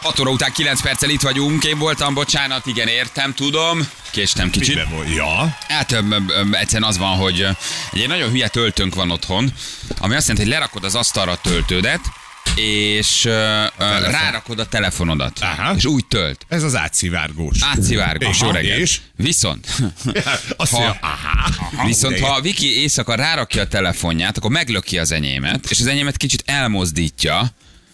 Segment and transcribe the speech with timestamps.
[0.00, 1.64] 6 óra után 9 perccel itt vagyunk.
[1.64, 3.88] Én voltam, bocsánat, igen, értem, tudom.
[4.10, 4.74] Késtem kicsit.
[4.74, 5.14] Miben volt?
[5.14, 5.56] Ja.
[5.68, 7.46] Hát öm, öm, egyszerűen az van, hogy
[7.92, 9.52] egy nagyon hülye töltőnk van otthon,
[9.98, 12.00] ami azt jelenti, hogy lerakod az asztalra a töltődet,
[12.54, 15.38] és ö, ö, rárakod a telefonodat.
[15.40, 15.74] Aha.
[15.74, 16.44] És úgy tölt.
[16.48, 17.56] Ez az átszivárgós.
[17.60, 18.60] Átszivárgós, jó Aha.
[18.60, 19.00] És?
[19.16, 19.66] Viszont,
[20.56, 21.86] Azt Ha- mondja, aha.
[21.86, 25.86] viszont de- ha a Viki éjszaka rárakja a telefonját, akkor meglöki az enyémet, és az
[25.86, 27.52] enyémet kicsit elmozdítja,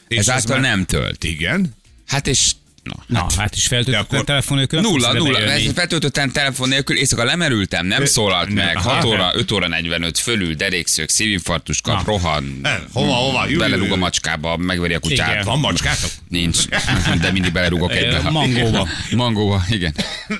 [0.09, 1.25] És ezáltal már- nem tölt.
[1.25, 1.75] Igen.
[2.07, 2.53] Hát és...
[2.83, 4.81] Na, Na, hát is De feltöltöttem akkor- a telefon nélkül.
[4.81, 5.39] nem Nulla, nulla.
[5.75, 8.77] feltöltöttem telefon nélkül, éjszaka lemerültem, nem Ö, szólalt nem, meg.
[8.77, 8.91] aha.
[8.93, 12.03] 6 óra, 5 óra 45 fölül, derékszög, szívinfarktus kap, Na.
[12.07, 12.59] rohan.
[12.63, 13.49] Eh, hova, hova?
[13.49, 15.31] Jú, Belerúg a macskába, megveri a kutyát.
[15.33, 15.45] Igen.
[15.45, 16.11] Van macskátok?
[16.29, 16.67] Nincs,
[17.21, 18.31] de mindig belerúgok egybe.
[18.31, 18.89] mangóba.
[19.17, 19.95] Mangóba, igen.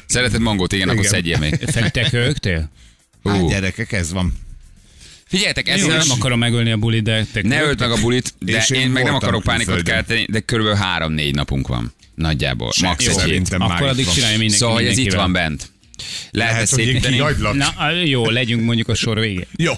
[0.07, 1.11] Szereted mangót, igen, akkor Igen.
[1.13, 1.57] szedjél még.
[1.91, 2.71] Te köhögtél?
[3.25, 4.33] Hát gyerekek, ez van.
[5.35, 8.35] Figyeljetek, ez Jó, nem akarom megölni a bulit, de te Ne öld meg a bulit,
[8.41, 11.93] de És én, én meg nem akarok pánikot kelteni, de körülbelül három-négy napunk van.
[12.15, 12.73] Nagyjából.
[12.81, 13.55] Max Jó, egy hét.
[13.59, 14.15] Akkor addig van.
[14.15, 15.71] csinálja mindenki Szóval, hogy ez itt van bent.
[16.31, 17.17] Lehet Lehet, ezt hogy én szépíteni.
[17.53, 19.47] Na, jó, legyünk mondjuk a sor végén.
[19.57, 19.73] Jó.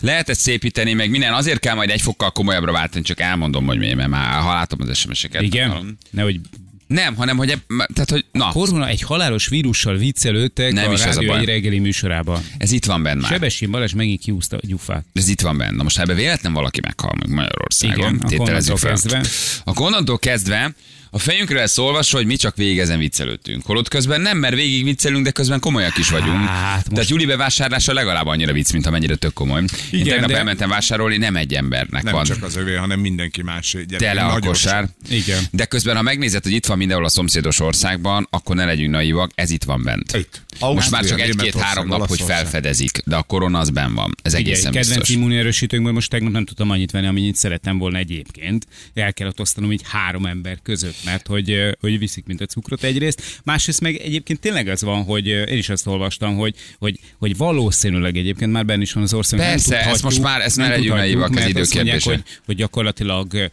[0.00, 1.32] Lehet ezt szépíteni, meg minden.
[1.32, 4.78] Azért kell majd egy fokkal komolyabbra váltani, csak elmondom, hogy miért, mert már ha látom
[4.82, 5.42] az SMS-eket.
[5.42, 5.98] Igen?
[6.10, 6.40] Nehogy
[6.88, 11.02] Nem, hanem, hogy, eb- tehát, hogy na, korona egy halálos vírussal viccelődtek Nem a is
[11.02, 11.40] a rádió baj.
[11.40, 12.42] egy reggeli műsorában.
[12.58, 13.30] ez itt van benne már.
[13.30, 15.04] Sebestyén Balázs megint kiúzta a gyufát.
[15.12, 15.76] Ez itt van benne.
[15.76, 18.14] Na most ebbe véletlen valaki meghal meg Magyarországon.
[18.14, 18.90] Igen, tételezzük fel.
[18.90, 19.24] kezdve.
[19.64, 20.74] Akkor onnantól kezdve
[21.10, 23.64] a fejünkről lesz olvasva, hogy mi csak végig ezen viccelődtünk.
[23.66, 26.44] Holott közben nem, mert végig viccelünk, de közben komolyak is vagyunk.
[26.46, 29.60] Hát most- Tehát Júli bevásárlása legalább annyira vicc, mint amennyire tök komoly.
[29.60, 32.24] Én Igen, tegnap de- elmentem vásárolni, nem egy embernek Nem van.
[32.24, 33.76] csak az övé, hanem mindenki más.
[33.96, 34.88] Tele a kosár.
[35.10, 35.42] Igen.
[35.50, 39.30] De közben, ha megnézed, hogy itt van mindenhol a szomszédos országban, akkor ne legyünk naivak,
[39.34, 40.12] ez itt van bent.
[40.16, 40.42] Itt.
[40.60, 44.14] Most már csak egy-két-három nap, hogy felfedezik, de a korona az benn van.
[44.22, 45.08] Ez egészen kedvenc biztos.
[45.08, 48.66] immunerősítőnkből most tegnap nem tudtam annyit venni, amennyit szerettem volna egyébként.
[48.94, 53.40] El kellett osztanom így három ember között, mert hogy, hogy viszik, mint a cukrot egyrészt.
[53.44, 58.16] Másrészt meg egyébként tényleg az van, hogy én is azt olvastam, hogy, hogy, hogy valószínűleg
[58.16, 59.40] egyébként már benne is van az ország.
[59.40, 62.22] Persze, nem ezt most már- ezt legyünk tudhatjuk, naivak, az mert idő azt mondják, kérdése.
[62.22, 63.50] hogy, hogy gyakorlatilag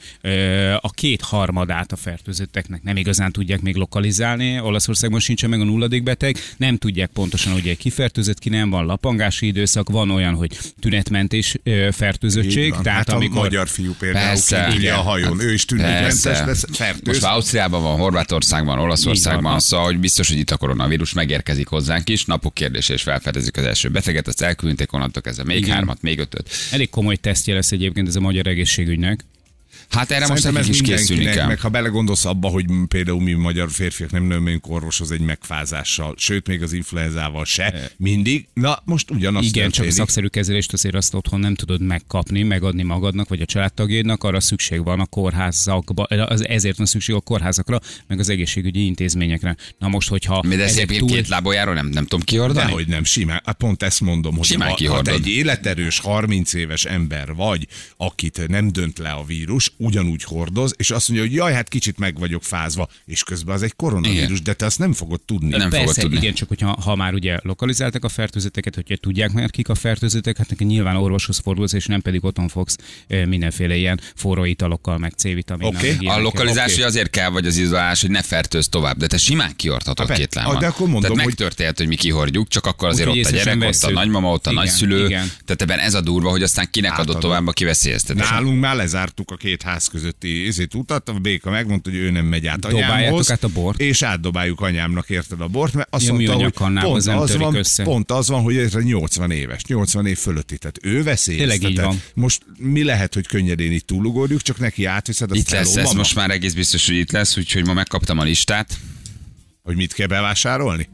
[0.80, 4.60] a két harmadát a fertőzötteknek nem igazán tudják még lokalizálni.
[4.60, 8.86] Olaszországban sincsen meg a nulladik beteg, nem tudják pontosan, hogy ki fertőzött, ki nem, van
[8.86, 11.58] lapangási időszak, van olyan, hogy tünetmentés
[11.92, 12.72] fertőzöttség.
[12.72, 14.74] Tehát hát a amikor magyar fiú például Persze.
[14.76, 14.96] Igen.
[14.96, 15.40] a hajón.
[15.40, 17.22] Ő is tünetmentes lesz, Most fertőz.
[17.22, 19.60] már Ausztriában van, Horvátországban, Olaszországban, van.
[19.60, 23.64] szóval, hogy biztos, hogy itt a koronavírus megérkezik hozzánk is, napok kérdése, és felfedezik az
[23.64, 25.76] első beteget, azt elküldték, onnantól kezdve még Igen.
[25.76, 26.50] hármat, még ötöt.
[26.72, 29.26] Elég komoly tesztje lesz egyébként ez a magyar egészségügynek.
[29.90, 31.48] Hát erre most Szerintem nekik ez is készülni mindenkinek, kell.
[31.48, 36.48] meg ha belegondolsz abba, hogy például mi magyar férfiak nem nőmünk orvoshoz egy megfázással, sőt
[36.48, 38.48] még az influenzával se, mindig.
[38.54, 39.94] Na, most ugyanazt Igen, csak a történik.
[39.94, 44.84] szakszerű kezelést azért azt otthon nem tudod megkapni, megadni magadnak, vagy a családtagjaidnak, arra szükség
[44.84, 49.56] van a kórházakba, az- ezért van szükség a kórházakra, meg az egészségügyi intézményekre.
[49.78, 52.66] Na most, hogyha Mi de ezek egyébként két lábójáról nem, nem tudom kihordani?
[52.66, 53.42] Dehogy nem, simán.
[53.46, 57.68] Hát pont ezt mondom, hogy Simán ha, ha te egy életerős, 30 éves ember vagy,
[57.98, 61.98] akit nem dönt le a vírus, ugyanúgy hordoz, és azt mondja, hogy jaj, hát kicsit
[61.98, 64.44] meg vagyok fázva, és közben az egy koronavírus, Igen.
[64.44, 65.50] de te azt nem fogod tudni.
[65.50, 66.18] Nem fogod Persze, tudni.
[66.18, 70.38] igen, csak hogyha ha már ugye lokalizáltak a fertőzötteket, hogyha tudják már kik a fertőzöttek,
[70.38, 72.76] hát neki nyilván orvoshoz fordulsz, és nem pedig otthon fogsz
[73.08, 75.74] mindenféle ilyen forró italokkal, meg C-vitaminnal.
[75.76, 75.96] Oké.
[76.02, 76.84] meg A lokalizás okay.
[76.84, 80.44] azért kell, vagy az izolálás, hogy ne fertőz tovább, de te simán kihordhatod két ah,
[80.44, 80.60] lábon.
[80.60, 83.36] de akkor mondom, Tehát hogy- megtörténhet, hogy mi kihordjuk, csak akkor azért Úgyhogy ott a
[83.36, 85.06] gyerek, ott a nagymama, ott a Igen, nagyszülő.
[85.06, 85.32] igen.
[85.46, 88.30] Tehát ebben ez a durva, hogy aztán kinek adott tovább a kiveszélyeztetés.
[88.30, 92.26] Nálunk már lezártuk a két ház közötti izét utat, a béka megmondta, hogy ő nem
[92.26, 93.32] megy át anyámhoz.
[93.32, 93.80] át a bort?
[93.82, 97.56] És átdobáljuk anyámnak érted a bort, mert azt Ja, mondta, hogy pont az, törik van,
[97.56, 97.84] össze.
[97.84, 101.60] pont az van, hogy ez a 80 éves, 80 év fölötti, tehát ő veszélyeztetett.
[101.60, 102.02] Tényleg így van.
[102.14, 105.94] Most mi lehet, hogy könnyedén itt túlugorjuk, csak neki átviszed azt Itt lesz, hello, ez
[105.96, 108.78] most már egész biztos, hogy itt lesz, úgyhogy ma megkaptam a listát.
[109.64, 110.90] hogy mit kell bevásárolni?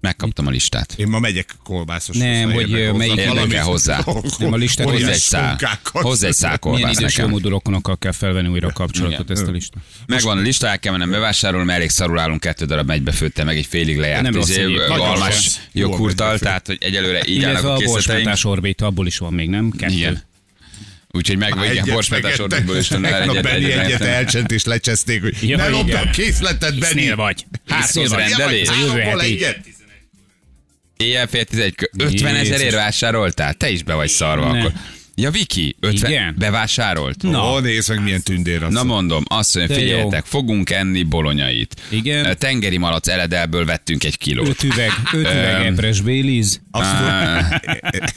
[0.00, 0.94] Megkaptam a listát.
[0.96, 2.16] Én ma megyek kolbászos.
[2.16, 4.04] Nem, hogy, melyik- Érdekel hozzá.
[4.38, 5.58] Nem, a listát Hozzá egy szál.
[5.92, 7.24] Hozzá egy szál Milyen kolbász idős nekem.
[7.30, 9.36] jómódú rokonokkal kell felvenni újra a kapcsolatot Igen.
[9.36, 9.82] ezt a listát.
[10.06, 13.44] Megvan a lista, el kell mennem bevásárolni, mert elég szarul állunk, kettő darab megy főtte,
[13.44, 17.72] meg egy félig lejárt Nem rossz izé, almás joghurttal, tehát hogy egyelőre így állnak a
[17.72, 17.92] a készleteink.
[17.92, 19.70] borspátás orbéta, abból is van még, nem?
[19.70, 19.94] Kettő.
[19.94, 20.22] Igen.
[21.12, 24.64] Úgyhogy meg igen, Egyet borsmetás orrokból is tudnál Tegnap egyet, Benni egyet, egyet elcsent és
[24.64, 27.10] lecseszték, hogy Ja, ne lopd a készletet, Benni.
[27.10, 27.46] Vagy.
[27.94, 28.08] Vagy.
[28.08, 28.68] rendelés.
[28.68, 29.44] A jövő heti.
[31.00, 33.54] Éjjel fél tizegy, kö- 50 ezerért vásároltál?
[33.54, 34.58] Te is be vagy szarva Ne.
[34.58, 34.72] akkor.
[35.14, 36.34] Ja, Viki, 50 Igen.
[36.38, 37.24] bevásárolt?
[37.24, 38.72] Ó, nézd meg milyen tündér az.
[38.72, 39.86] Na mondom, azt mondja, De jó.
[39.88, 41.76] figyeljetek, fogunk enni bolonyait.
[41.88, 42.36] Igen.
[42.38, 44.48] Tengeri malac eledelből vettünk egy kilót.
[44.48, 46.46] Öt üveg, öt üveg epres Baileys.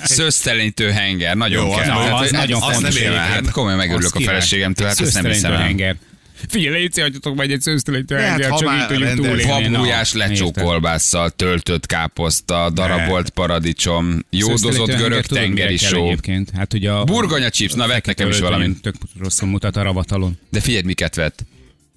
[0.03, 1.87] Szőztelenítő henger, nagyon Jó, az kell.
[1.87, 3.33] nem- Hát, az ez- nagyon azt fontos nem egyébként.
[3.45, 5.57] Hát komolyan megörülök Az a feleségemtől, hát ezt nem hiszem el.
[5.61, 5.95] henger.
[6.47, 9.43] Figyelj, légy adjatok majd egy szőztelenítő hát, ha csak így tudjuk túlélni.
[9.43, 10.63] Na, Habgulyás lecsó érted.
[10.63, 16.15] kolbásszal, töltött káposzta, darabolt paradicsom, jódozott görög tengeri só.
[16.53, 17.03] Hát ugye a...
[17.03, 18.81] Burgonya chips, na vett nekem is valamit.
[18.81, 20.37] Tök rosszul mutat a ravatalon.
[20.49, 21.45] De figyelj, miket vett.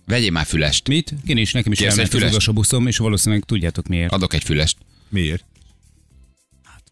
[0.07, 0.89] Vegyél már fülest.
[0.89, 1.15] Mit?
[1.27, 2.37] Én is, nekem is Kérsz egy elment az fülest?
[2.37, 4.13] utolsó buszom, és valószínűleg tudjátok miért.
[4.13, 4.77] Adok egy fülest.
[5.09, 5.45] Miért?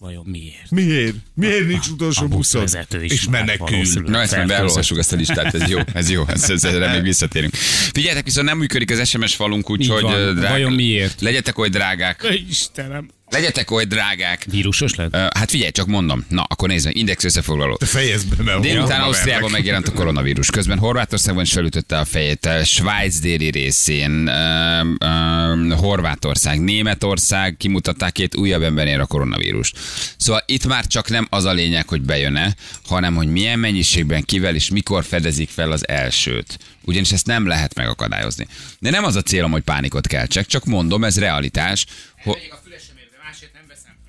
[0.05, 0.71] Vajon miért?
[0.71, 1.15] Miért?
[1.35, 2.43] Miért nincs utolsó
[3.01, 3.83] is És menekül.
[4.07, 7.03] Na ezt majd beolvassuk ezt a listát, ez jó, ez jó, ez, ez, erre még
[7.03, 7.55] visszatérünk.
[7.93, 10.51] Figyeljetek, viszont nem működik az SMS falunk, úgyhogy ö, drág...
[10.51, 11.21] Vajon miért?
[11.21, 13.09] Legyetek oly drágák, Istenem.
[13.31, 14.45] Legyetek oly drágák.
[14.51, 15.15] Vírusos lett?
[15.17, 16.25] Hát figyelj, csak mondom.
[16.29, 17.77] Na, akkor nézd meg, index összefoglaló.
[17.77, 20.51] Te fejezd be, mert Délután Ausztriában megjelent a koronavírus.
[20.51, 22.49] Közben Horvátországban is felütötte a fejét.
[22.65, 29.79] Svájc déli részén, ö, ö, Horvátország, Németország kimutatták két újabb embernél a koronavírust.
[30.17, 32.55] Szóval itt már csak nem az a lényeg, hogy bejön-e,
[32.87, 36.59] hanem hogy milyen mennyiségben, kivel és mikor fedezik fel az elsőt.
[36.87, 38.47] Ugyanis ezt nem lehet megakadályozni.
[38.79, 41.87] De nem az a célom, hogy pánikot keltsek, csak mondom, ez realitás.
[42.23, 42.39] Ho-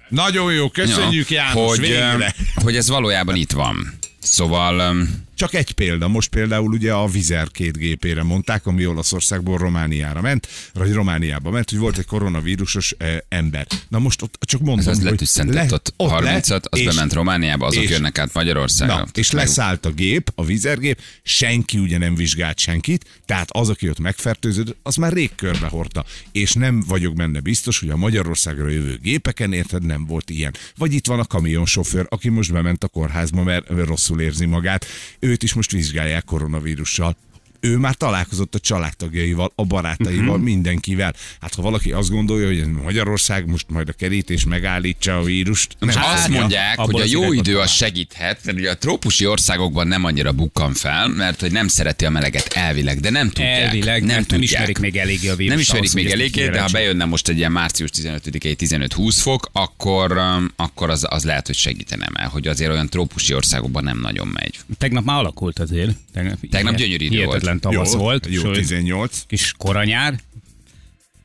[0.10, 2.34] Nagyon jó, köszönjük János, hogy, végre.
[2.58, 3.94] ö, hogy ez valójában itt van.
[4.20, 4.96] Szóval
[5.36, 10.48] Csak egy példa, most például ugye a Vizer két gépére mondták, ami Olaszországból Romániára ment,
[10.74, 12.96] vagy Romániába ment, hogy volt egy koronavírusos
[13.30, 13.68] ember.
[13.88, 16.86] Na most ott csak mondom, ez az hogy letüsszentett ott, ott 30 lett, az és-
[16.86, 18.96] bement Romániába, azok és- jönnek át Magyarországra.
[18.96, 23.90] Na, és leszállt a gép, a vizergép, senki ugye nem vizsgált senkit, tehát az, aki
[23.90, 26.06] ott megfertőződött, az már rég körbe hordta.
[26.32, 30.54] És nem vagyok benne biztos, hogy a Magyarországra jövő gépeken, érted, nem volt ilyen.
[30.78, 34.86] Vagy itt van a kamionsofőr, aki most bement a kórházba, mert rosszul érzi magát.
[35.26, 37.18] Őt is most vizsgálják koronavírussal.
[37.66, 40.44] Ő már találkozott a családtagjaival, a barátaival, uh-huh.
[40.44, 41.14] mindenkivel.
[41.42, 45.96] Hát ha valaki azt gondolja, hogy Magyarország most majd a kerítés megállítsa a vírust, Most
[45.96, 46.40] nem azt fogja.
[46.40, 50.74] mondják, hogy a jó idő az segíthet, mert ugye a trópusi országokban nem annyira bukkan
[50.74, 53.62] fel, mert hogy nem szereti a meleget elvileg, de nem tudják.
[53.62, 54.42] Elvileg, nem, nem, nem tudják.
[54.42, 55.50] ismerik még eléggé a vírust.
[55.50, 59.50] Nem ismerik ahhoz, még eléggé, de ha bejönne most egy ilyen március 15-i 15-20 fok,
[59.52, 64.00] akkor, um, akkor az, az lehet, hogy segítene, mert hogy azért olyan trópusi országokban nem
[64.00, 64.60] nagyon megy.
[64.78, 65.92] Tegnap már alakult azért.
[66.14, 67.26] Tegnap, Tegnap gyönyörű idő
[67.60, 68.28] Hihetetlen tavasz jó, volt.
[68.30, 69.24] Jó, sőt, 18.
[69.28, 70.20] Kis koranyár.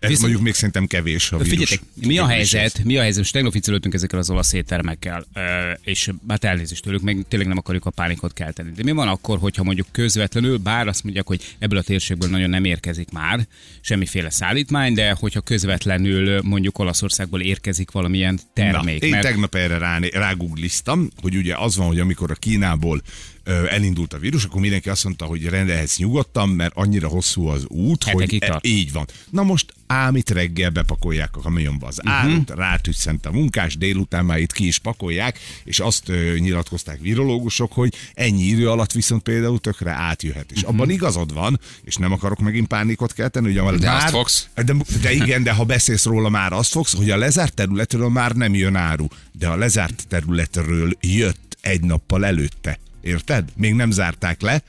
[0.00, 1.50] Ez Viszont- mondjuk még szerintem kevés a vírus.
[1.50, 2.85] Figyeljetek, mi a helyzet?
[2.85, 3.19] Mi a helyzet?
[3.19, 5.41] Most tegnap viccelődtünk ezekkel az olasz éttermekkel, ö,
[5.82, 8.71] és hát elnézést tőlük, meg tényleg nem akarjuk a pánikot kelteni.
[8.77, 12.50] De mi van akkor, hogyha mondjuk közvetlenül, bár azt mondják, hogy ebből a térségből nagyon
[12.50, 13.47] nem érkezik már
[13.81, 19.00] semmiféle szállítmány, de hogyha közvetlenül mondjuk Olaszországból érkezik valamilyen termék.
[19.00, 23.03] Na, én mert tegnap erre rá, rágoogliztam, hogy ugye az van, hogy amikor a Kínából
[23.50, 28.05] elindult a vírus, akkor mindenki azt mondta, hogy rendelhetsz nyugodtan, mert annyira hosszú az út,
[28.05, 29.06] Hetekig hogy e, így van.
[29.31, 32.08] Na most ámit reggel bepakolják a kamionba az Mhm.
[32.14, 32.56] árut, uh-huh.
[32.56, 37.94] rátüsszent a munkás, délután már itt ki is pakolják, és azt ö, nyilatkozták virológusok, hogy
[38.14, 40.50] ennyi idő alatt viszont például tökre átjöhet.
[40.52, 40.70] És Mhm.
[40.70, 44.49] abban igazad van, és nem akarok megint pánikot kelteni, hogy a, De már, azt fogsz.
[44.54, 48.33] de, de igen, de ha beszélsz róla, már azt fogsz, hogy a lezárt területről már
[48.33, 52.78] nem jön áru, de a lezárt területről jött egy nappal előtte.
[53.00, 53.52] Érted?
[53.57, 54.62] Még nem zárták le.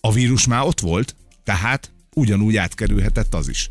[0.00, 3.70] A vírus már ott volt, tehát ugyanúgy átkerülhetett az is.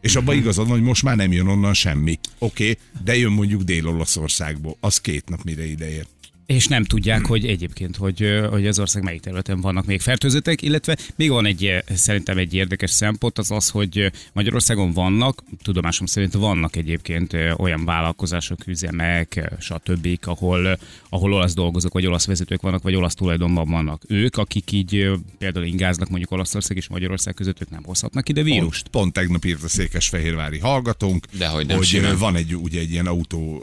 [0.00, 2.18] És abban igazad van, hogy most már nem jön onnan semmi.
[2.38, 4.76] Oké, okay, de jön mondjuk Dél-Olaszországból.
[4.80, 6.06] Az két nap mire ideér.
[6.50, 10.96] És nem tudják, hogy egyébként, hogy, hogy az ország melyik területen vannak még fertőzöttek, illetve
[11.16, 16.76] még van egy, szerintem egy érdekes szempont, az az, hogy Magyarországon vannak, tudomásom szerint vannak
[16.76, 20.78] egyébként olyan vállalkozások, üzemek, stb., ahol,
[21.08, 24.02] ahol olasz dolgozók, vagy olasz vezetők vannak, vagy olasz tulajdonban vannak.
[24.08, 28.88] Ők, akik így például ingáznak mondjuk Olaszország és Magyarország között, ők nem hozhatnak ide vírust.
[28.88, 32.18] Pont, pont tegnap írt a székesfehérvári hallgatónk, Dehogy nem hogy simán.
[32.18, 33.62] van egy, ugye egy ilyen autó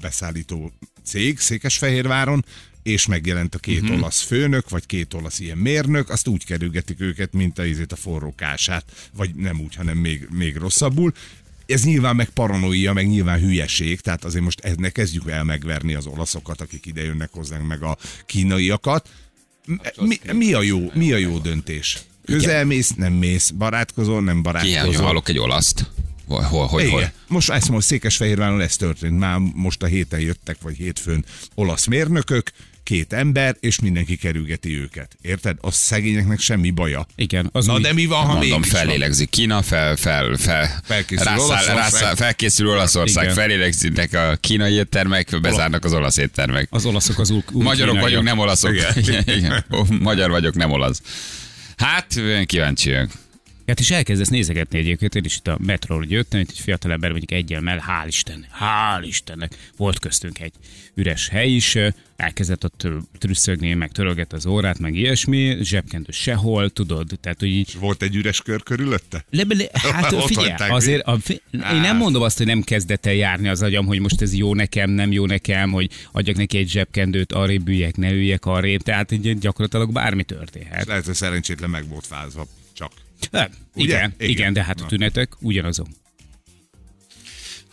[0.00, 0.72] beszállító
[1.06, 1.38] cég
[2.26, 2.44] Székesfehérváron,
[2.82, 3.96] és megjelent a két uh-huh.
[3.96, 7.96] olasz főnök, vagy két olasz ilyen mérnök, azt úgy kerülgetik őket, mint a, izét a
[7.96, 8.84] forró kását,
[9.16, 11.12] vagy nem úgy, hanem még, még rosszabbul.
[11.66, 16.06] Ez nyilván meg paranoia, meg nyilván hülyeség, tehát azért most ne kezdjük el megverni az
[16.06, 19.08] olaszokat, akik ide jönnek hozzánk, meg a kínaiakat.
[19.96, 21.98] Mi, mi, a jó, mi a jó döntés?
[22.24, 24.86] Közelmész, nem mész, barátkozol, nem barátkozol.
[24.86, 25.90] hogy hallok egy olaszt.
[26.26, 26.92] Hol, hol, hogy, Igen.
[26.94, 27.10] hol?
[27.28, 29.18] Most ezt mondom, Székesfehérváron ez történt.
[29.18, 32.50] Már most a héten jöttek, vagy hétfőn olasz mérnökök,
[32.82, 35.16] két ember, és mindenki kerülgeti őket.
[35.22, 35.56] Érted?
[35.60, 37.06] A szegényeknek semmi baja.
[37.14, 41.24] Igen, az Na új- de mi van, ha Mondom, fellélegzik Kína, fel, fel, fel, Felkészül
[41.24, 41.76] rászáll, Olaszország.
[41.76, 43.34] rászáll, felkészül Olaszország, Igen.
[43.36, 46.68] felélegznek a kínai éttermek, bezárnak az olasz éttermek.
[46.70, 48.00] Az olaszok az új, Magyarok kínaiak.
[48.02, 48.72] vagyunk, nem olaszok.
[48.96, 49.22] Igen.
[49.38, 49.64] Igen.
[50.00, 51.00] Magyar vagyok, nem olasz.
[51.76, 53.10] Hát, kíváncsi vagyok.
[53.66, 57.10] Hát is elkezdesz nézegetni egyébként, én is itt a metróról jöttem, itt egy fiatal ember
[57.10, 60.52] mondjuk egyel mell, hál' Isten, hál' Istennek, volt köztünk egy
[60.94, 61.78] üres hely is,
[62.16, 62.86] elkezdett ott
[63.18, 68.16] trüsszögni, meg törölget az órát, meg ilyesmi, zsebkendő sehol, tudod, tehát hogy így Volt egy
[68.16, 69.24] üres kör körülötte?
[69.30, 71.98] le, le, hát figyelj, azért a, fi, én nem Hát.
[71.98, 75.12] mondom azt, hogy nem kezdett el járni az agyam, hogy most ez jó nekem, nem
[75.12, 79.92] jó nekem, hogy adjak neki egy zsebkendőt, arrébb üljek, ne üljek arrébb, tehát így gyakorlatilag
[79.92, 80.86] bármi történhet.
[80.86, 82.46] Lehet, hogy szerencsétlen meg volt fázva.
[83.32, 85.86] Hát, igen, igen, de hát a tünetek ugyanazok.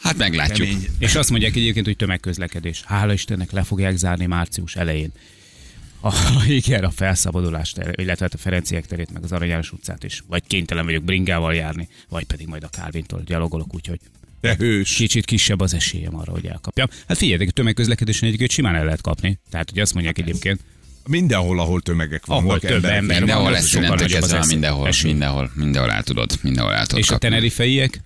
[0.03, 0.67] Hát meglátjuk.
[0.67, 0.87] Kemény.
[0.99, 2.83] És azt mondják egyébként, hogy tömegközlekedés.
[2.85, 5.11] Hála Istennek le fogják zárni március elején.
[6.01, 6.13] A,
[6.47, 10.23] igen, a felszabadulás ter, illetve hát a Ferenciek terét, meg az Arany János utcát is.
[10.27, 13.99] Vagy kénytelen vagyok bringával járni, vagy pedig majd a Kálvintól gyalogolok, úgyhogy
[14.41, 14.95] De hős.
[14.95, 16.87] kicsit kisebb az esélyem arra, hogy elkapjam.
[17.07, 19.39] Hát figyeljetek, a tömegközlekedésen egyébként simán el lehet kapni.
[19.49, 20.59] Tehát, hogy azt mondják egyébként,
[21.07, 22.43] Mindenhol, ahol tömegek vannak.
[22.45, 22.97] Ahol több emberek.
[22.97, 27.09] ember van, Mindenhol lesz innentől kezdve, mindenhol, mindenhol, mindenhol el tudod, mindenhol el tudod és
[27.09, 27.29] a kapni.
[27.29, 28.01] tenerifeiek?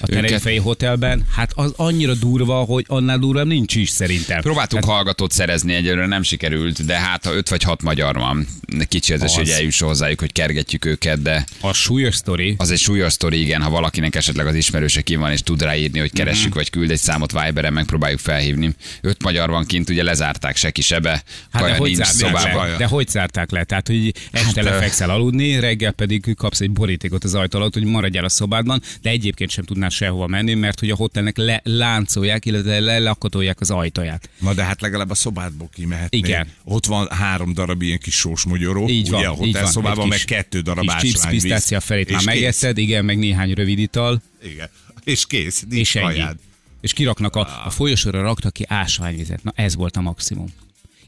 [0.00, 4.40] A tenerifei hotelben, hát az annyira durva, hogy annál durvább nincs is szerintem.
[4.40, 8.46] Próbáltunk hallgatót szerezni, egyelőre nem sikerült, de hát ha öt vagy hat magyar van,
[8.88, 9.56] kicsi az, esély, hogy Az.
[9.56, 13.70] eljusson hozzájuk, hogy kergetjük őket, de A súlyos sztori, az egy súlyos sztori, igen, ha
[13.70, 16.54] valakinek esetleg az ismerőse ki van, és tud ráírni, hogy keressük, Mhm.
[16.56, 18.74] vagy küld egy számot Viberen, megpróbáljuk felhívni.
[19.00, 21.22] Öt magyar van kint, ugye lezárták, se kisebe,
[21.52, 22.68] Hát de hogy, nincs szobában.
[22.70, 22.76] le?
[22.76, 23.64] de hogy zárták le?
[23.64, 27.72] Tehát, hogy este Hát, hát, lefekszel aludni, reggel pedig kapsz egy borítékot az ajtó alatt,
[27.74, 31.60] hogy maradjál a szobádban, de egyébként sem tudnál sehova menni, mert hogy a hotelnek le,
[31.64, 34.28] láncolják, illetve lelakotolják az ajtaját.
[34.40, 36.20] Na de hát legalább a szobádból kimehetnél.
[36.24, 36.48] Igen.
[36.64, 38.88] Ott van három darab ilyen kis sósmogyoró.
[38.88, 39.46] Így van, ugye a így van.
[39.46, 42.26] hotelszobában, Egy meg kis- kettő darab kis chips, pisztácia felét már kész.
[42.26, 44.68] megetted, igen, meg néhány rövid ital, Igen.
[45.04, 46.36] És kész, nincs és kajád.
[46.80, 49.42] És kiraknak a, a folyosóra raktak ki ásványvizet.
[49.42, 50.46] Na ez volt a maximum.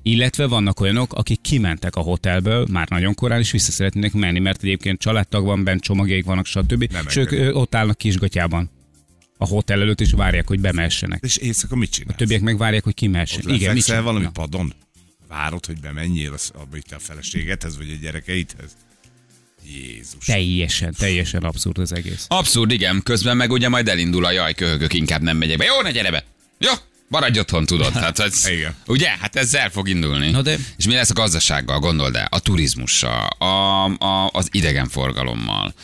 [0.06, 4.62] Illetve vannak olyanok, akik kimentek a hotelből már nagyon korán, és vissza szeretnének menni, mert
[4.62, 6.92] egyébként családtag van bent, csomagjaik vannak, stb.
[6.92, 8.70] Nem és ők ö, ott állnak kisgatyában
[9.38, 11.23] a hotel előtt, és várják, hogy bemehessenek.
[11.23, 12.16] És éjszaka mit csinálsz?
[12.16, 13.46] Többiek meg várják, hogy kimehessenek.
[13.46, 14.50] Ott Igen, mit lefekszel valami csinálnak?
[14.50, 14.75] padon?
[15.28, 18.76] Várod, hogy bemenjél az, abba itt a feleségedhez, vagy a gyerekeidhez?
[19.66, 20.25] Jézus.
[20.25, 22.26] Teljesen, teljesen abszurd az egész.
[22.28, 23.02] Abszurd, igen.
[23.02, 25.64] Közben meg ugye majd elindul a jaj, köhögök, inkább nem megyek be.
[25.64, 26.25] Jó, ne gyere be!
[26.58, 26.70] Jó,
[27.08, 27.92] maradj otthon, tudod.
[27.92, 28.75] Hát, ez, Igen.
[28.87, 29.08] Ugye?
[29.20, 30.30] Hát ez el fog indulni.
[30.30, 32.26] Na de- És mi lesz a gazdasággal, gondold el?
[32.30, 35.75] A turizmussal, a, a, az idegenforgalommal,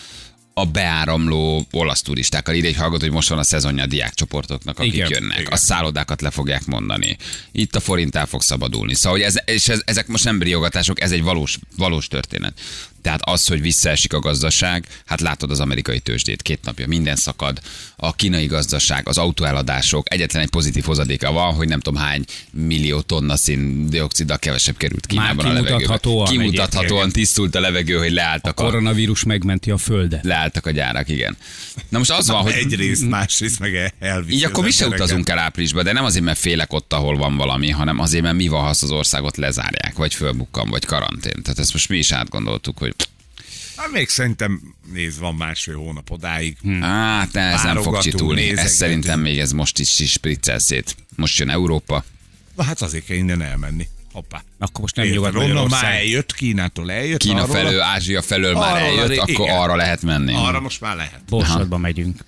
[0.55, 2.55] a beáramló olasz turistákkal.
[2.55, 5.39] Ide egy hallgat, hogy most van a szezonja a diákcsoportoknak, akik Igen, jönnek.
[5.39, 5.53] igen.
[5.53, 7.17] A szállodákat le fogják mondani.
[7.53, 8.95] Itt a forint el fog szabadulni.
[8.95, 12.61] Szóval, hogy ez, és ez, ezek most nem briogatások, ez egy valós, valós történet.
[13.03, 17.61] Tehát az, hogy visszaesik a gazdaság, hát látod az amerikai tőzsdét, két napja minden szakad,
[17.97, 23.01] a kínai gazdaság, az autóeladások, egyetlen egy pozitív hozadéka van, hogy nem tudom hány millió
[23.01, 25.99] tonna széndioksziddal kevesebb került Kínában a levegőbe.
[26.25, 30.25] kimutathatóan tisztult a levegő, hogy leálltak a, Koronavírus megmenti a földet.
[30.25, 31.37] leálltak a gyárak, igen.
[31.89, 35.39] Na most az van, hogy Egyrészt, másrészt meg elviszi így akkor mi se utazunk el
[35.39, 38.63] áprilisba, de nem azért, mert félek ott, ahol van valami, hanem azért, mert mi van,
[38.63, 41.43] ha az országot lezárják, vagy fölbukkan, vagy karantén.
[41.43, 42.95] Tehát ezt most mi is átgondoltuk, hogy
[43.81, 46.57] Hát még szerintem, nézd, van másfél hónap odáig.
[46.63, 46.81] Hm.
[46.81, 48.59] hát ez nem fog csitulni.
[48.59, 50.97] Ez szerintem még ez most is, is spriccel szét.
[51.17, 52.05] Most jön Európa.
[52.57, 53.87] Na hát azért kell innen elmenni.
[54.13, 54.43] Hoppá.
[54.59, 57.19] Akkor most nem nyugat Onnan már eljött, Kínától eljött.
[57.19, 59.59] Kína arról felől, Ázsia felől már Arról a eljött, ré- akkor igen.
[59.59, 60.35] arra lehet menni.
[60.35, 61.21] Arra most már lehet.
[61.29, 62.25] Borsodba megyünk.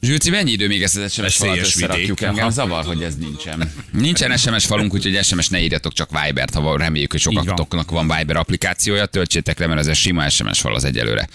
[0.00, 2.20] Zsülci, mennyi idő még ezt az SMS falat összerakjuk?
[2.20, 3.72] Engem zavar, hogy ez nincsen.
[3.92, 8.36] Nincsen SMS falunk, úgyhogy SMS ne írjatok csak Vibert, ha reméljük, hogy sokaknak van Viber
[8.36, 11.28] applikációja, töltsétek le, mert ez a sima SMS fal az egyelőre.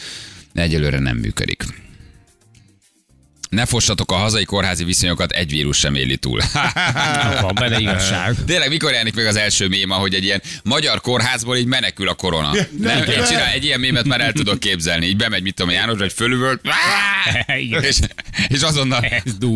[0.54, 1.64] Egyelőre nem működik.
[3.54, 6.42] Ne fossatok a hazai kórházi viszonyokat, egy vírus sem éli túl.
[7.42, 8.36] Van benne igazság.
[8.46, 12.14] Tényleg, mikor jelenik meg az első méma, hogy egy ilyen magyar kórházból így menekül a
[12.14, 12.52] korona?
[12.80, 15.06] Nem, én csinál, egy ilyen mémet már el tudok képzelni.
[15.06, 16.62] Így bemegy, mit tudom, János, hogy fölülvölt,
[17.60, 17.84] Igen.
[17.84, 18.00] és,
[18.48, 19.06] és azonnal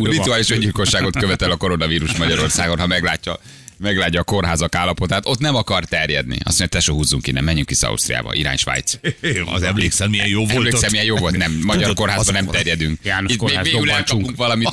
[0.02, 3.40] rituális öngyilkosságot követel a koronavírus Magyarországon, ha meglátja,
[3.78, 5.26] meglátja a kórházak állapotát.
[5.26, 6.38] Ott nem akar terjedni.
[6.44, 8.98] Azt mondja, tesó, húzzunk innen, menjünk vissza Ausztriába, irány Svájc.
[9.54, 12.98] Az emlékszel, milyen jó volt Emlékszem, milyen jó volt, nem, magyar kórházban nem terjedünk.
[13.02, 14.70] János Itt még végül elkapunk valamit.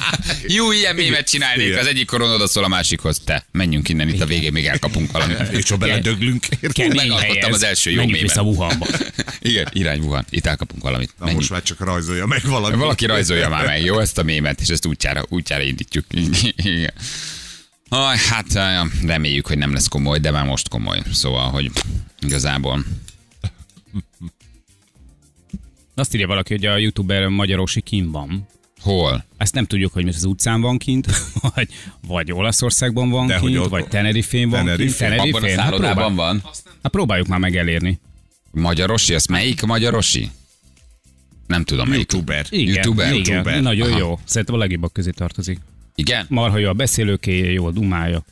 [0.56, 1.76] jó, ilyen mémet csinálnék.
[1.76, 3.20] Az egyik koron oda szól a másikhoz.
[3.24, 5.38] Te, menjünk innen, itt a végén még elkapunk valamit.
[5.50, 8.34] És ha beledöglünk, megalkottam az első jó Menjünk mémet.
[8.34, 8.86] vissza Wuhanba.
[9.40, 10.24] Igen, irány Wuhan.
[10.30, 11.12] Itt elkapunk valamit.
[11.18, 12.76] Na most már csak rajzolja meg valaki.
[12.76, 16.04] Valaki rajzolja már meg, jó, ezt a mémet, és ezt útjára, útjára indítjuk.
[16.56, 16.92] Igen.
[17.88, 21.02] Aj, hát eh, reméljük, hogy nem lesz komoly, de már most komoly.
[21.12, 21.70] Szóval, hogy
[22.20, 22.84] igazából
[25.94, 28.46] Azt írja valaki, hogy a youtuber Magyarosi kim van.
[28.80, 29.24] hol?
[29.36, 31.06] Ezt nem tudjuk, hogy most az utcán van kint,
[31.54, 31.68] vagy,
[32.06, 35.08] vagy Olaszországban van De kint, vagy Tenerifén van Tenerife?
[35.08, 35.20] kint.
[35.20, 35.46] Abban a?
[35.46, 36.42] Hát, szállodában próbál, van?
[36.82, 38.00] hát próbáljuk már meg elérni.
[38.50, 39.14] Magyarosi?
[39.14, 40.30] Az melyik magyarosi?
[41.46, 42.12] Nem tudom melyik.
[42.12, 42.46] Youtuber.
[42.50, 43.12] Igen, YouTuber?
[43.12, 43.60] igen YouTuber.
[43.62, 43.98] nagyon Aha.
[43.98, 44.18] jó.
[44.24, 45.58] Szerintem a legjobbak közé tartozik.
[45.98, 46.26] Igen?
[46.28, 48.24] Marha jó a beszélőkéje, jó a dumája.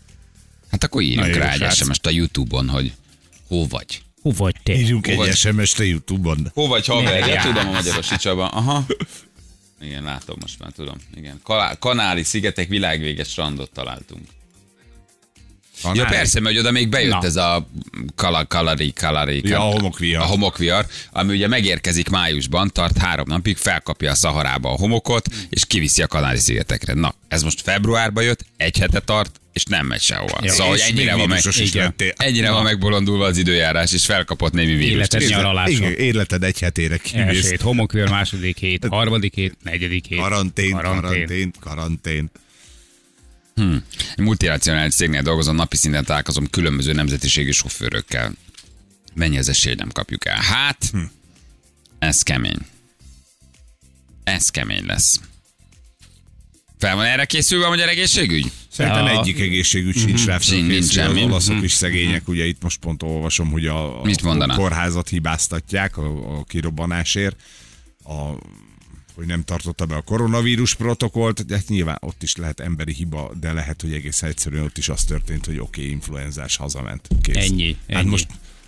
[0.70, 1.70] Hát akkor írjunk rá egy.
[1.74, 2.92] SMS-t a Youtube-on, hogy
[3.48, 4.02] hol vagy.
[4.22, 4.74] Hol vagy te?
[4.74, 6.50] Írjunk Hova- egy SMS-t a Youtube-on.
[6.54, 7.18] Hol vagy haver?
[7.18, 7.26] Ja.
[7.26, 8.48] Ja, tudom a magyarosi Csaba.
[8.48, 8.86] Aha.
[9.80, 10.96] Igen, látom most már, tudom.
[11.16, 11.40] Igen.
[11.78, 14.22] Kanári szigetek világvéges strandot találtunk.
[15.84, 17.22] Van Ja áll- persze, mert oda még bejött Na.
[17.22, 17.68] ez a
[18.14, 20.22] kala, kalari, kalari, Ja, a homokvihar.
[20.22, 25.66] A homokvihar, ami ugye megérkezik májusban, tart három napig, felkapja a Szaharába a homokot, és
[25.66, 26.94] kiviszi a Kanári-szigetekre.
[26.94, 30.38] Na, ez most februárban jött, egy hete tart, és nem megy sehova.
[30.42, 30.52] Ja.
[30.52, 31.94] Szóval, ennyire van, meg, Igen.
[32.16, 35.14] ennyire van megbolondulva az időjárás, és felkapott némi vírust.
[35.14, 35.70] Életed nyaralása.
[35.72, 40.18] Igen, életed egy hetére hét, homokvér, második hét, harmadik hét, negyedik hét.
[40.18, 42.30] Karantén, karantén, karantén.
[43.56, 48.32] Egy multinacionális cégnél dolgozom, napi szinten találkozom különböző nemzetiségű sofőrökkel.
[49.14, 50.40] Mennyi az esély, nem kapjuk el?
[50.40, 50.98] Hát, Hm.
[51.98, 52.58] ez kemény.
[54.24, 55.20] Ez kemény lesz.
[56.78, 58.52] Fel van erre készülve a magyar egészségügy?
[58.70, 59.18] Szerintem Ja.
[59.20, 61.08] egyik egészségügy sincs rá Sincs, nincs felkészülve.
[61.08, 61.22] Az semmi.
[61.30, 64.56] olaszok is szegények, ugye itt most pont olvasom, hogy a, a Mit mondanak?
[64.56, 67.36] kórházat hibáztatják a, a kirobbanásért,
[68.04, 68.12] a,
[69.14, 73.32] hogy nem tartotta be a koronavírus protokollt, de hát nyilván ott is lehet emberi hiba,
[73.40, 77.08] de lehet, hogy egész egyszerűen ott is az történt, hogy oké, okay, influenzás hazament.
[77.22, 77.36] Kész.
[77.50, 78.10] Ennyi, Hát ennyi.
[78.10, 78.26] most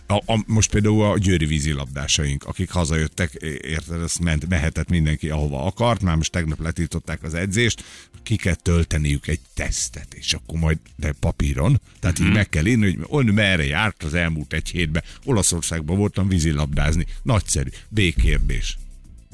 [0.08, 5.64] a, a, most például a győri vízilabdásaink, akik hazajöttek, érted, ezt ment, mehetett mindenki ahova
[5.64, 7.84] akart, már most tegnap letiltották az edzést,
[8.22, 12.28] ki kell tölteniük egy tesztet, és akkor majd, de papíron, tehát Mhm.
[12.28, 15.02] így meg kell írni, hogy on merre járt az elmúlt egy hétben.
[15.24, 17.06] Olaszországban voltam vízilabdázni.
[17.22, 17.68] Nagyszerű.
[17.88, 18.78] B-kérdés.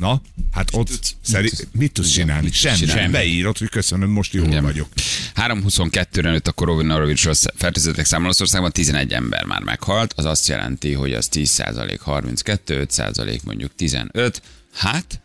[0.02, 1.14] Na, hát ott tudsz?
[1.20, 2.42] szeri- mit tudsz csinálni?
[2.42, 2.76] mit tudsz Semmi.
[2.76, 3.00] csinálni?
[3.00, 3.12] Semmi.
[3.12, 4.62] Beírod, hogy köszönöm, most jól Igen.
[4.62, 4.88] vagyok.
[5.34, 11.12] 3.22-re nőtt a koronavírusról fertőzöttek száma Olaszországban, 11 ember már meghalt, az azt jelenti, hogy
[11.12, 14.42] az 10% 32, 5 mondjuk 15.
[14.72, 15.20] Hát,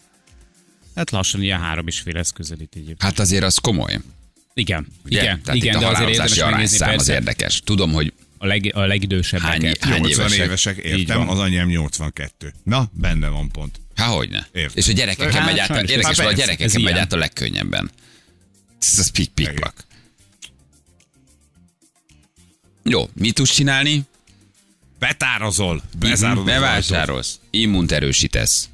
[0.95, 3.02] Hát lassan ilyen három is fél lesz közelít egyébként.
[3.02, 3.99] hát azért az komoly.
[4.54, 5.21] Igen, Ugye?
[5.21, 7.62] igen, Tehát igen, itt a de azért érdemes halálozási megnézni az persze érdekes.
[7.65, 9.84] Tudom, hogy a, leg, a legidősebbeket.
[9.84, 10.45] Hány- hány 80 évesek?
[10.45, 12.54] évesek, értem, az anyám 82.
[12.63, 13.80] Na, benne van pont.
[13.95, 14.47] Há, hogyne.
[14.52, 14.73] Értem.
[14.76, 17.91] És a gyerekeken Hát, megy át, érdekes, a gyerekeken megy át a legkönnyebben.
[18.82, 19.86] Ez az pik pik plak.
[22.84, 24.02] Jó, mit tudsz csinálni?
[25.00, 26.45] Betározol, bezárod.
[26.45, 28.69] Bevásárolsz, immunt erősítesz,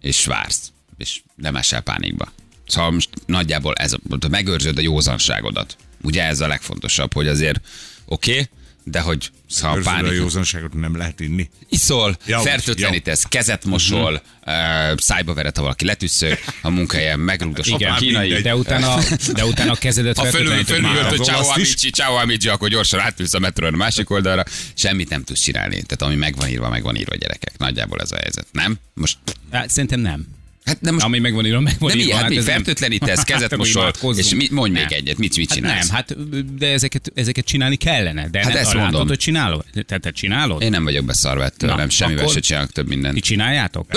[0.00, 2.32] és vársz, és nem esel pánikba.
[2.66, 5.76] Szóval most nagyjából ez, a- megőrzöd a józanságodat.
[6.02, 7.60] Ugye ez a legfontosabb, hogy azért
[8.04, 8.48] oké, okay,
[8.90, 11.50] de hogy szóval pánik, józanságot nem lehet inni.
[11.68, 14.12] iszol, Ja, fertőtlenítesz, kezet mosol,
[14.46, 14.52] uh,
[14.96, 18.40] szájba vered, ha valaki letüsszög, a munkahelyen megrúgd a Igen, kínai.
[18.42, 18.98] De utána,
[19.32, 21.28] de utána a kezedet Ha fölül, fölül, hogy is.
[21.28, 25.74] amici, ciao amici, akkor gyorsan átülsz a metron a másik oldalra, semmit nem tudsz csinálni.
[25.82, 27.58] Tehát ami meg van írva, meg van írva gyerekek.
[27.58, 28.46] Nagyjából ez a helyzet.
[28.52, 28.78] Nem?
[28.94, 29.18] Most,
[29.52, 30.26] Hát, szerintem nem.
[30.68, 32.08] Hát nem most Ami megvan írva, megvan nem írva.
[32.10, 34.98] ilyen, hát, mi ez nem- fertőtlenítesz, kezet Hát akkor mosol, és mit, mondj még Nem.
[34.98, 35.86] egyet, mit, mit Hát csinálsz?
[35.86, 38.28] nem, hát de ezeket, ezeket csinálni kellene.
[38.28, 39.08] De Hát nem, ezt látod, mondom.
[39.08, 39.64] hogy csinálod?
[39.86, 40.62] Te, te csinálod?
[40.62, 43.18] Én nem vagyok beszarva ettől, Na, nem, semmivel akkor- se csinálok több Ti mindent.
[43.20, 43.86] csináljátok?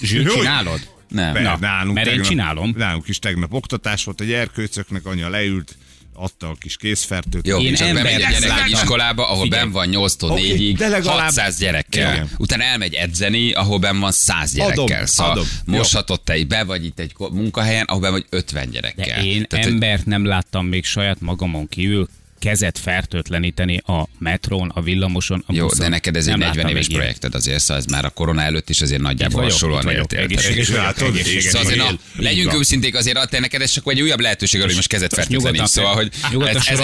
[0.00, 0.80] Zsűr, csinálod?
[1.08, 1.42] Nem.
[1.42, 2.74] Na, nálunk mert én tegnap, csinálom.
[2.76, 5.76] Nálunk is tegnap oktatás volt, a gyerkőcöknek anya leült,
[6.14, 7.46] adta a kis készfertőt.
[7.46, 9.62] Jó, Én csak bemegy a gyerek egy iskolába, ahol Figyelj.
[9.62, 12.12] ben van 8-tól Oké, 4-ig, de legalább- 600 gyerekkel.
[12.14, 12.30] Igen.
[12.38, 15.06] Utána elmegy edzeni, ahol ben van 100 Adom, gyerekkel.
[15.06, 15.44] Szóval adom.
[15.64, 19.24] Moshatod te így be vagy itt egy munkahelyen, ahol ben vagy 50 De gyerekkel.
[19.24, 22.08] én Tehát, hogy- embert nem láttam még saját magamon kívül
[22.42, 25.78] kezet fertőtleníteni a metrón, a villamoson, a Jó, buszon.
[25.84, 27.02] de neked ez egy Nem 40 láttam éves még ilyet.
[27.02, 30.28] projekted azért, szóval ez már a korona előtt is azért nagyjából hasonlóan éltél.
[30.38, 35.14] Szóval legyünk őszinték, azért te neked ez csak egy újabb lehetőség arra, hogy most kezet
[35.14, 35.44] fertőtleníts.
[35.52, 36.12] nyugodtan Szóval, hogy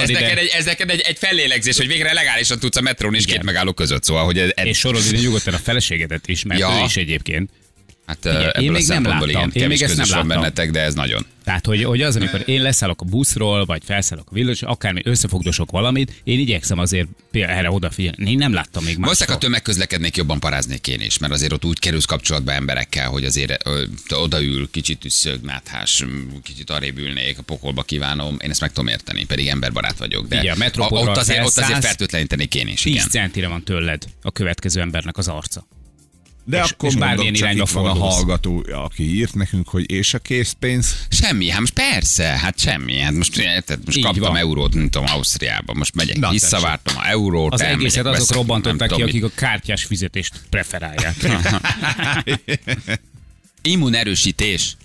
[0.03, 3.23] ez, neked egy, ez neked egy, egy fellélegzés, hogy végre legálisan tudsz a metrón és
[3.23, 3.35] Igen.
[3.35, 4.05] két megálló között.
[4.05, 6.79] Szóval, hogy ez, És sorolod ide nyugodtan a feleségedet is, mert Ja.
[6.81, 7.51] ő is egyébként.
[8.09, 9.49] Hát én ebből a még nem szempontból láttam.
[9.49, 10.29] igen, Én még ezt nem láttam.
[10.29, 11.27] bennetek, de ez nagyon.
[11.45, 15.71] Tehát, hogy, hogy az, amikor én leszállok a buszról, vagy felszállok a villamos, akármi összefogdosok
[15.71, 18.31] valamit, én igyekszem azért erre odafigyelni.
[18.31, 19.39] Én nem láttam még Valószínűleg, ha máshol.
[19.41, 23.83] tömegközlekednék, jobban paráznék én is, mert azért ott úgy kerülsz kapcsolatba emberekkel, hogy azért ö,
[24.11, 26.05] odaül, kicsit üsszög, náthás,
[26.43, 30.41] kicsit arrébb ülnék, a pokolba kívánom, én ezt meg tudom érteni, pedig emberbarát vagyok, de
[30.41, 33.09] Igen, a metrópodról ott, azért, ott azért fertőtlenítenék én is, 10 igen.
[33.09, 35.67] centire van tőled a következő embernek az arca.
[36.49, 39.91] De és, akkor és mondom, bármilyen csak irányba van a hallgató, aki írt nekünk, hogy
[39.91, 40.97] és a készpénz.
[41.09, 42.99] Semmi, hát most persze, hát semmi.
[42.99, 44.37] Hát most, érted, most Így kaptam van.
[44.37, 45.75] eurót, nem tudom, Ausztriába.
[45.75, 47.53] Most megyek, Na, visszavártam a eurót.
[47.53, 51.17] Az elmegyek, egészet azok robbantották ki, akik a kártyás fizetést preferálják.
[53.63, 54.77] Immunerősítés.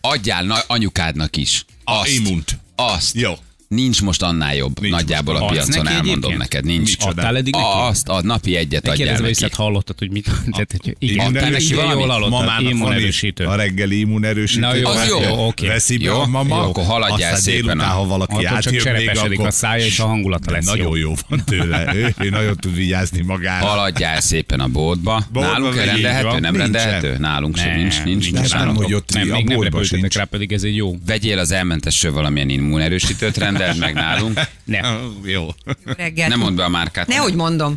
[0.00, 1.64] Adjál na- anyukádnak is.
[1.84, 2.10] A Azt.
[2.10, 2.58] immunt.
[2.74, 3.14] Azt.
[3.14, 3.32] Jó.
[3.68, 4.80] Nincs most annál jobb.
[4.80, 6.38] Nincs Nagyjából a piacon neki elmondom egyébként?
[6.38, 6.64] neked.
[6.64, 6.94] Nincs.
[6.98, 7.66] Adtál eddig neki?
[7.88, 9.34] Azt, a napi egyet adjál Kérdezve neki.
[9.34, 11.98] visszat hallottad, hogy mit tehát, hogy Igen, Adtál te neki valamit?
[11.98, 12.30] jól hallottad.
[12.30, 13.44] Mamának van Immunerősítő.
[13.44, 14.60] a reggeli immunerősítő.
[14.60, 15.20] Na jó, Az jó.
[15.20, 15.66] jó, oké.
[15.66, 18.72] Veszi be Jó, a mama, jó, akkor haladjál aztán szépen délután, a- ha valaki átjön
[18.74, 19.46] még, cserepesedik akkor...
[19.48, 21.12] a szája, és a hangulata lesz Nagyon jó.
[21.28, 21.94] van tőle.
[21.94, 23.66] Ő, nagyon tud vigyázni magára.
[23.66, 25.24] Haladjál szépen a boltba.
[25.32, 26.38] Boltba Nálunk rendelhető?
[26.38, 27.16] Nem rendelhető?
[27.18, 28.02] Nálunk sem nincs.
[28.04, 28.52] Nincs.
[28.52, 30.14] Nem, hogy ott Nem, a repültetek sincs.
[30.14, 30.96] rá, pedig ez egy jó.
[31.06, 34.40] Vegyél az elmentesről valamilyen immunerősítőt, rendeld meg nálunk.
[34.64, 35.12] Nem.
[35.24, 35.48] Jó.
[35.84, 36.28] Reggel.
[36.28, 37.06] Nem mondd be a márkát.
[37.06, 37.76] Nehogy mondom.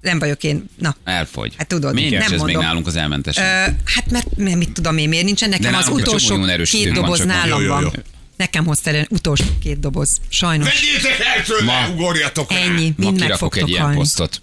[0.00, 0.64] Nem vagyok én.
[0.78, 0.96] Na.
[1.04, 1.54] Elfogy.
[1.58, 2.62] Hát tudod, Miért nem ez még mondom.
[2.62, 3.36] nálunk az elmentes?
[3.36, 3.40] Ö,
[3.84, 7.26] hát mert, mert mit tudom én, miért nincsen nekem De az utolsó két doboz van.
[7.26, 7.88] nálam Jó, jó, jó.
[7.88, 7.92] van.
[8.36, 10.20] Nekem hozta el utolsó két doboz.
[10.28, 10.68] Sajnos.
[10.68, 12.52] Vegyétek el tőle, ugorjatok.
[12.52, 12.94] Ennyi.
[12.96, 13.96] Mind meg kirakok egy fogtok ilyen halni.
[13.96, 14.42] posztot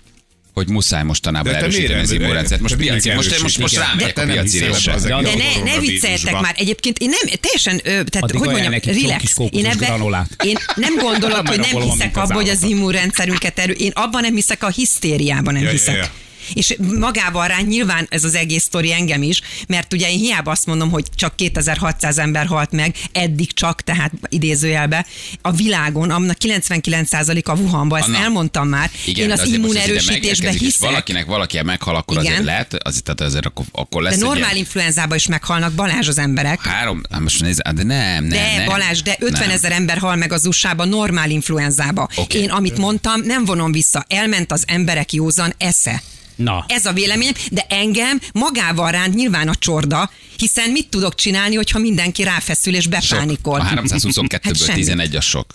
[0.60, 2.62] hogy muszáj mostanában erősíteni az nem- immunrendszert.
[2.62, 6.56] Most piaci, most, most, most rámegyek De a piaci De ne, ne vicceltek már.
[6.58, 9.38] Egyébként én nem, teljesen, ö, tehát Addig hogy mondjam, relax.
[9.52, 10.30] Én, ebbe, granulát.
[10.46, 13.74] én nem gondolok, hogy nem hiszek mint az abba, hogy az immunrendszerünket erő.
[13.74, 16.12] Én abban nem hiszek, a hisztériában nem hiszek.
[16.54, 20.66] És magával rá nyilván ez az egész sztori engem is, mert ugye én hiába azt
[20.66, 25.06] mondom, hogy csak 2600 ember halt meg, eddig csak, tehát idézőjelbe,
[25.42, 30.90] a világon, annak 99% a Wuhanba, ezt Anna, elmondtam már, Igen, én az immunerősítésbe hiszek.
[30.90, 32.32] Valakinek valaki meghal, akkor Igen.
[32.32, 36.08] azért lehet, azért, tehát azért akkor, akkor lesz De normál ilyen influenzába is meghalnak Balázs
[36.08, 36.62] az emberek.
[36.62, 39.56] három, hát most nézd, de nem, nem, De nem, Balázs, de 50 nem.
[39.56, 42.10] ezer ember hal meg az USA-ban normál influenzába.
[42.16, 42.40] Oké.
[42.40, 44.06] Én, amit mondtam, nem vonom vissza.
[44.08, 46.02] Elment az emberek józan esze.
[46.40, 46.66] Na.
[46.68, 51.80] Ez a véleményem, de engem magával ránt nyilván a csorda, hiszen mit tudok csinálni, hogyha
[51.80, 52.92] mindenki ráfeszül és Sok.
[52.92, 53.60] bepánikol?
[53.60, 54.76] A 322-ből Hát semmit.
[54.76, 55.46] 11 a sok.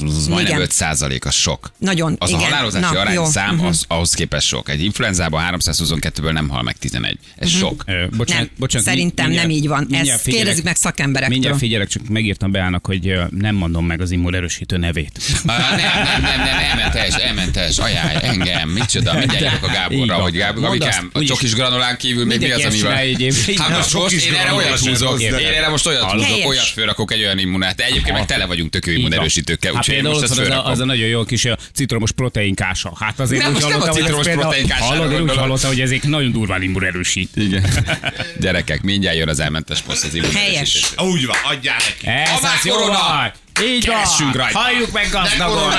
[0.00, 0.60] Az, az majdnem Igen.
[0.60, 1.72] 5 százalék, az sok.
[1.78, 2.48] Nagyon, Az a igen.
[2.50, 3.24] halálozási Na, arány jó.
[3.24, 3.64] szám, Mhm.
[3.66, 4.68] az, ahhoz képest sok.
[4.68, 7.18] Egy influenzában 322-ből nem hal meg 11.
[7.36, 7.82] Ez sok.
[7.86, 9.80] Ö, bocsánat, Nem, bocsánat, szerintem mindjárt- nem így van.
[9.90, 10.22] Ezt figyelek.
[10.24, 11.36] kérdezzük meg szakemberektől.
[11.38, 15.18] Mindjárt figyelek, csak megírtam Beának, hogy nem mondom meg az immunerősítő nevét.
[15.46, 20.22] Ah, nem, nem, nem, nem, elmentes, elmentes, ajánl, engem, micsoda, mindjárt jövök a Gáborra, van.
[20.22, 22.76] hogy Gábor, Gabikám, a csokis granulán kívül még mi az, ami van?
[22.78, 23.58] csinálja egyébként.
[23.58, 27.20] Hát most, most én erre olyat húzok, én erre most olyat húzok, olyat fölrakok egy
[27.22, 27.76] olyan immunát.
[27.76, 30.66] De egyébként meg tele vagyunk tök jó immunerősítőkkel, Hát úgyhogy én például most van az
[30.66, 32.92] a, az a nagyon jó kis ö, citromos proteinkása.
[32.98, 35.70] Hát azért Nem, úgy nem a hallottam, hogy ez citromos proteinkására Hallod, én úgy hallottam,
[35.70, 37.30] hogy ezek nagyon durván immunerősít.
[37.36, 37.64] Igen.
[38.40, 40.52] Gyerekek, mindjárt jön az elmentes poszt az immunerősítés.
[40.52, 41.12] Helyes.
[41.12, 42.06] Úgy van, adjál neki.
[42.06, 42.98] Ez korona!
[42.98, 43.32] van!
[43.64, 43.94] Így van!
[43.96, 44.58] Keressünk rajta.
[44.58, 45.72] Halljuk meg gazdagon!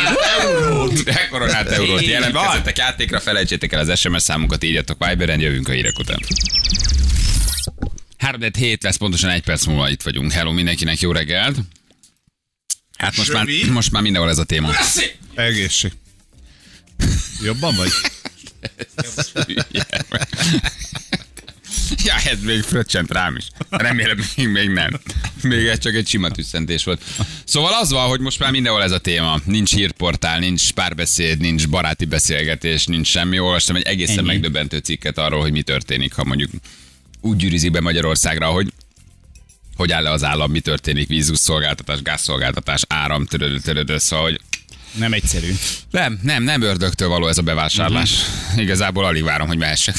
[1.03, 2.05] De koronát eurót!
[2.05, 6.19] Jelentkezzetek játékra, felejtsétek el az SMS számunkat, írjatok Viberen, jövünk a hírek után.
[8.17, 10.31] 3 7 lesz, pontosan egy perc múlva itt vagyunk.
[10.31, 11.55] Hello mindenkinek, jó reggelt!
[12.97, 14.69] Hát most már, most már mindenhol ez a téma.
[15.35, 15.91] Egészség.
[17.43, 17.89] Jobban vagy?
[22.03, 23.47] Ja, ez még fröccsent rám is.
[23.69, 24.99] Remélem, még, még nem.
[25.41, 27.01] Még ez csak egy sima tüsszentés volt.
[27.45, 29.39] Szóval az van, hogy most már mindenhol ez a téma.
[29.45, 33.39] Nincs hírportál, nincs párbeszéd, nincs baráti beszélgetés, nincs semmi.
[33.39, 34.27] Olvastam egy egészen Ennyi.
[34.27, 36.51] megdöbbentő cikket arról, hogy mi történik, ha mondjuk
[37.21, 38.73] úgy gyűrűzik be Magyarországra, hogy
[39.75, 44.39] hogy áll le az állam, mi történik, vízuszolgáltatás, gázszolgáltatás, áram, törödő, törödő, szóval, hogy
[44.97, 45.51] Nem egyszerű.
[45.91, 48.09] nem, nem, nem ördögtől való ez a bevásárlás.
[48.57, 49.95] Igazából alig várom, hogy mehessek.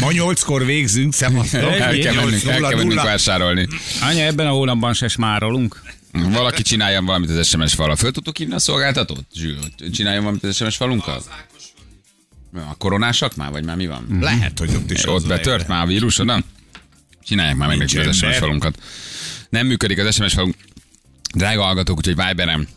[0.00, 1.60] Ma nyolckor végzünk, szevasztok.
[1.60, 3.02] El kell mennünk, el kell mennünk 8.00.
[3.04, 3.68] vásárolni.
[4.02, 5.82] Anya, ebben a hónapban se smárolunk.
[6.12, 7.96] Valaki csináljon valamit az SMS falal.
[7.96, 9.24] Föl tudtuk hívni a szolgáltatót?
[9.92, 11.22] Csináljon valamit az SMS falunkkal?
[12.54, 14.18] A koronásak már, vagy már mi van?
[14.20, 16.42] Lehet, hogy ott is Ott betört már a vírus, oda?
[17.24, 18.82] Csinálják már meg nekünk az SMS falunkat.
[19.48, 20.54] Nem működik az SMS falunk.
[21.34, 22.68] Drága hallgatók, úgyhogy Viberen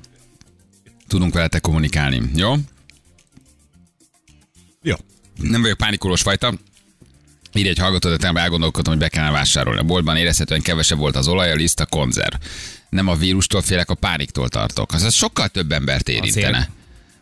[1.07, 2.21] tudunk veletek kommunikálni.
[2.35, 2.53] Jó?
[4.81, 4.95] Jó.
[5.41, 6.53] Nem vagyok pánikolós fajta.
[7.53, 9.79] Írj egy hallgató, de tegnap elgondolkodtam, hogy be kellene vásárolni.
[9.79, 12.35] A boltban érezhetően kevesebb volt az olaj, a liszt, a konzerv.
[12.89, 14.93] Nem a vírustól félek, a pániktól tartok.
[14.93, 16.57] Az, az sokkal több embert érintene.
[16.57, 16.69] Azért.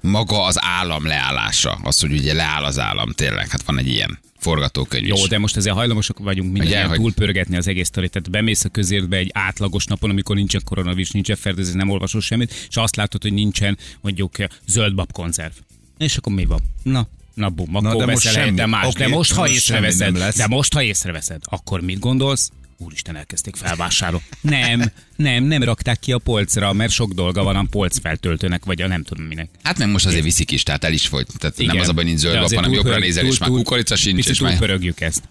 [0.02, 1.80] Maga az állam leállása.
[1.84, 3.50] Az, hogy ugye leáll az állam, tényleg.
[3.50, 5.10] Hát van egy ilyen forgatókönyv is.
[5.10, 8.12] Jó, de most ezért hajlamosak vagyunk mindannyian hogy- túlpörgetni az egész sztorit.
[8.12, 12.54] Tehát bemész a közértbe egy átlagos napon, amikor nincsen koronavírus, nincsen fertőzés, nem olvasol semmit,
[12.70, 14.36] és azt látod, hogy nincsen mondjuk
[14.68, 15.54] zöld babkonzerv.
[15.98, 16.60] És akkor mi van?
[16.84, 18.44] Na, na bum, akkor de most veszel semmi.
[18.46, 18.86] helyette más.
[18.86, 22.52] Oké, de most, ha most észreveszed, de most, ha észreveszed, akkor mit gondolsz?
[22.84, 24.26] Úristen, elkezdték felvásárolni.
[24.42, 28.82] Nem, nem, nem rakták ki a polcra, mert sok dolga van a polc feltöltőnek, vagy
[28.82, 29.50] a nem tudom minek.
[29.64, 31.28] Hát meg most azért viszik is, tehát el is folyt.
[31.38, 31.74] Tehát Igen.
[31.74, 33.96] nem az a baj, nincs zöld lap, hanem jobbra nézel, és túl- már túl- kukorica
[33.96, 35.24] sincs, Picit és túlpörögjük ezt.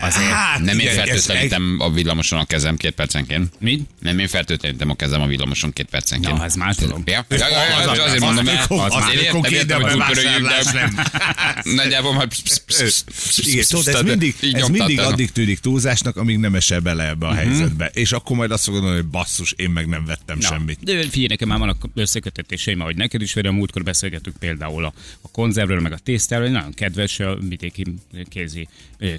[0.00, 0.30] Azért.
[0.30, 3.52] Hát, nem én igen, ez- fertőtlenítem a villamoson a kezem két percenként.
[3.58, 3.82] Mi?
[4.00, 6.36] Nem én fertőtlenítem a kezem a villamoson két percenként.
[6.36, 7.02] Na, ez más dolog.
[7.04, 9.40] Ja, ja, ja, ja, Az- ja, azért az- mondom, az- mert az- azért az- értem,
[9.42, 10.94] az- értem, az- hogy az- vásárlás de nem.
[11.82, 12.28] nagyjából már
[13.68, 17.34] tudod, ez mindig, ez mindig addig tűnik túlzásnak, amíg nem esel bele ebbe Mhm.
[17.34, 17.90] a helyzetbe.
[17.94, 20.78] És akkor majd azt fogod hogy basszus, én meg nem vettem semmit.
[20.82, 24.92] De figyelj, nekem már vannak összekötetéseim, ahogy neked is, vagy a múltkor beszélgettük például a,
[25.20, 27.84] a konzervről, meg a tésztáról, nagyon kedves a vidéki
[28.28, 28.68] kézi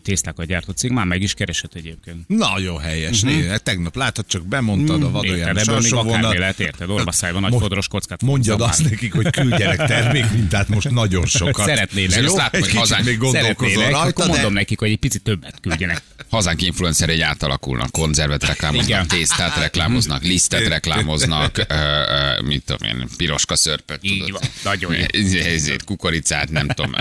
[0.03, 2.27] tésztákat gyártó cég, már meg is keresett egyébként.
[2.27, 3.23] Nagyon helyes.
[3.23, 3.55] Uh-huh.
[3.55, 6.89] Tegnap látod, csak bemondtad a vadon Érted, ebből még akármi lehet, érted?
[6.89, 8.21] Orvaszájban nagy Mo- fodros kockát.
[8.21, 11.65] Mondjad azt nekik, hogy küldjenek termékmintát most nagyon sokat.
[11.65, 12.21] Szeretnének.
[12.23, 14.31] Jó, látom, egy kicsit hazánk- még gondolkozol rajta, akkor de...
[14.31, 16.01] mondom nekik, hogy egy picit többet küldjenek.
[16.29, 19.07] Hazánk influencerei átalakulnak, konzervet reklámoznak, Igen.
[19.07, 21.65] tésztát reklámoznak, lisztet reklámoznak,
[22.49, 25.05] mit tudom én, piroska szörpöt, Így van, nagyon jó.
[25.21, 26.91] Ezért- ezért kukoricát, nem tudom,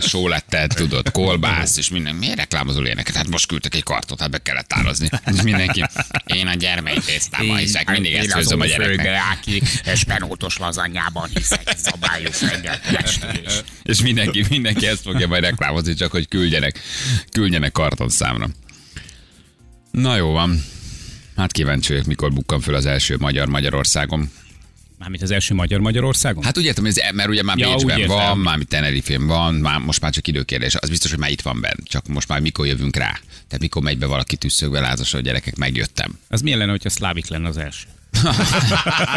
[0.00, 2.14] sólettet, tudod, kolbász, és minden.
[2.14, 3.16] Miért reklámozol ilyeneket?
[3.16, 5.08] Hát most küldtek egy kartot, hát be kellett árazni.
[5.34, 5.84] És mindenki,
[6.24, 9.20] én a gyermely tésztában hiszek, mindig ezt főzöm a gyereknek.
[9.32, 9.62] Aki
[9.94, 11.90] spenótos lazanyában hiszek, esti
[13.02, 16.80] és És mindenki, mindenki ezt fogja majd reklámozni, csak hogy küldjenek,
[17.30, 18.48] küldjenek kartonszámra.
[19.90, 20.64] Na jó van.
[21.36, 24.30] Hát kíváncsi vagyok, mikor bukkan föl az első magyar Magyarországon.
[24.98, 26.44] Mármint az első magyar Magyarországon?
[26.44, 30.00] Hát úgy értem, ez, mert ugye már Ja, Bécsben van, már Tenerifén van, már, most
[30.00, 30.74] már csak időkérdés.
[30.74, 33.20] Az biztos, hogy már itt van bent, csak most már mikor jövünk rá.
[33.30, 36.18] Tehát mikor megy be valaki tüsszögve lázas, hogy gyerekek, megjöttem.
[36.28, 37.86] Az milyen lenne, hogyha szlávik lenne az első?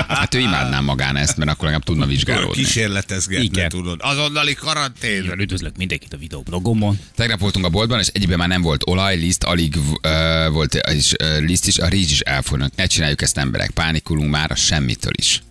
[0.07, 2.63] Hát ő imádná magán ezt, mert akkor legalább tudna vizsgálódni.
[2.63, 3.69] Kísérletezgetni, Igen.
[3.69, 3.99] tudod.
[4.03, 5.21] Azonnali karantén.
[5.21, 6.99] Mivel üdvözlök mindenkit a videoblogomon.
[7.15, 11.13] Tegnap voltunk a boltban, és egyben már nem volt olaj, liszt, alig uh, volt és,
[11.23, 12.75] uh, liszt is, a rizs is elfogynak.
[12.75, 15.41] Ne csináljuk ezt emberek, pánikulunk már a semmitől is.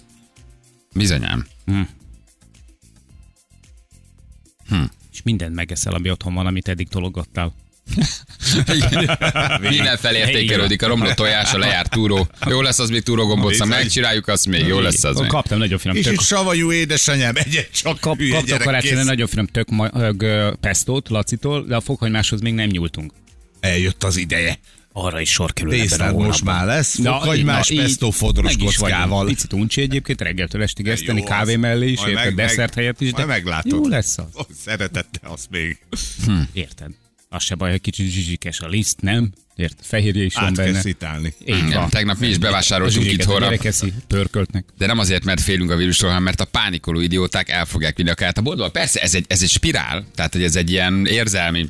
[0.95, 1.47] Bizonyám.
[5.13, 7.55] És mindent megeszel, ami otthon van, amit eddig tologattál.
[9.61, 12.29] Minden felértékelődik, a romlott tojás, a lejárt túró.
[12.47, 15.29] Jó lesz az még túrógombóca, megcsináljuk azt még, jó lesz az még.
[15.29, 16.05] Kaptam nagyon finom tök.
[16.05, 19.69] Kicsit savanyú édesanyám, egyet csak Kap, kaptam karácsonyra nagyon finom tök
[20.61, 23.13] pestót Lacitól, de a fokhagymáshoz még nem nyúltunk.
[23.61, 24.59] Eljött az ideje.
[25.01, 29.27] Arra is sor kerül Tésztád most már lesz, Na, fokhagymás, pesto fodros kockával.
[29.27, 33.13] Picit uncsi egyébként, reggeltől estig eszteni, kávé mellé is, érted, meg- desszert meg- helyett is,
[33.13, 33.73] de meglátod.
[33.73, 34.47] jó lesz az.
[34.65, 35.79] Szeretette azt még.
[36.53, 36.91] Érted?
[37.29, 39.33] Az se baj, hogy kicsit zsizsikes a liszt, nem?
[39.57, 39.85] Érted?
[39.87, 40.81] Fehérje is van Át benne.
[40.81, 41.35] szitálni.
[41.47, 41.89] Így Igen, van.
[41.89, 43.45] tegnap mi is bevásároltunk zsizsiket a itthonra.
[43.51, 44.65] gyerek eszi, pörköltnek.
[44.79, 48.11] De nem azért, mert félünk a vírusról, hanem mert a pánikoló idióták el fogják vinni
[48.11, 48.69] a kaját a boltba.
[48.71, 51.69] Persze, ez egy, ez egy spirál, tehát hogy ez egy ilyen érzelmi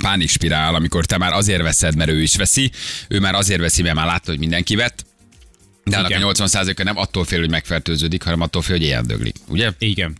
[0.00, 2.70] pánikspirál, amikor te már azért veszed, mert ő is veszi,
[3.08, 5.04] ő már azért veszi, mert már látta, hogy mindenki vett,
[5.84, 6.22] de annak Igen.
[6.22, 9.36] a 80%-a nem attól fél, hogy megfertőződik, hanem attól fél, hogy ilyen döglik.
[9.48, 9.70] Ugye?
[9.78, 10.16] Igen.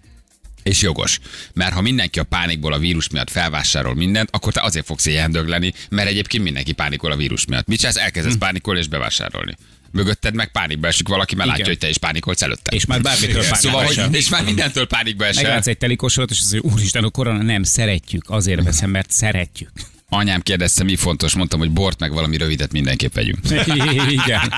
[0.63, 1.19] És jogos.
[1.53, 5.31] Mert ha mindenki a pánikból a vírus miatt felvásárol mindent, akkor te azért fogsz ilyen
[5.31, 7.67] dögleni, mert egyébként mindenki pánikol a vírus miatt.
[7.67, 7.97] Mit csinálsz?
[7.97, 9.57] Elkezdesz pánikolni és bevásárolni.
[9.93, 11.59] Mögötted meg pánikba esik valaki, mert Igen.
[11.59, 12.75] látja, hogy te is pánikolsz előtte.
[12.75, 15.43] És már bármitől pánikba Szóval, hogy, és már mindentől pánikba esel.
[15.43, 19.71] Meglátsz egy telikosorat, és azt mondja, úristen, a korona nem szeretjük, azért veszem, mert szeretjük.
[20.15, 23.39] Anyám kérdezte, mi fontos, mondtam, hogy bort meg valami rövidet mindenképp vegyünk.
[24.25, 24.53] Igen.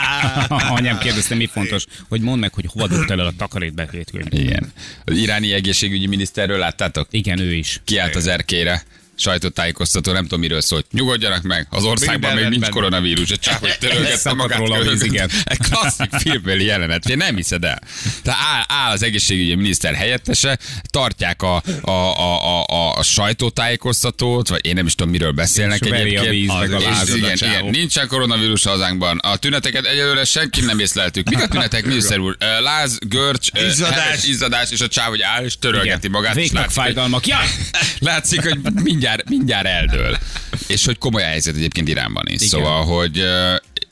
[0.48, 4.26] Anyám kérdezte, mi fontos, hogy mondd meg, hogy hova dobtál el a takarétbetétkönyv.
[4.30, 4.72] Igen.
[5.04, 7.08] Az iráni egészségügyi miniszterről láttátok?
[7.10, 7.80] Igen, ő is.
[7.84, 8.82] Kiállt az erkére,
[9.16, 10.86] sajtótájékoztató, nem tudom miről szólt.
[10.92, 12.70] Nyugodjanak meg, az országban Minden még nincs rendben.
[12.70, 14.58] koronavírus, egy csávó hogy törölgette magát.
[14.58, 15.30] róla víz, igen.
[15.44, 17.82] Egy klasszik filmbeli jelenet, én nem hiszed el.
[18.22, 20.58] Tehát áll, áll az egészségügyi miniszter helyettese,
[20.90, 25.90] tartják a, a, a, a, a sajtótájékoztatót, vagy én nem is tudom, miről beszélnek És
[25.90, 26.30] veri a egyébként.
[26.30, 29.18] víz, meg a És lázad a igen, igen, nincsen koronavírus hazánkban.
[29.18, 31.28] A tüneteket egyelőre senki nem észleltük.
[31.28, 32.36] Mik a tünetek, miniszter úr?
[32.60, 34.24] Láz, görcs, Izzadás.
[34.24, 36.36] izzadás, és a csáv, hogy áll, és törölgeti magát.
[36.36, 37.24] és Végtag fájdalmak.
[37.98, 40.18] Látszik, hogy mindjárt, mindjárt eldől.
[40.66, 42.34] És hogy komoly helyzet egyébként Iránban is.
[42.34, 42.48] Igen.
[42.48, 43.24] Szóval, hogy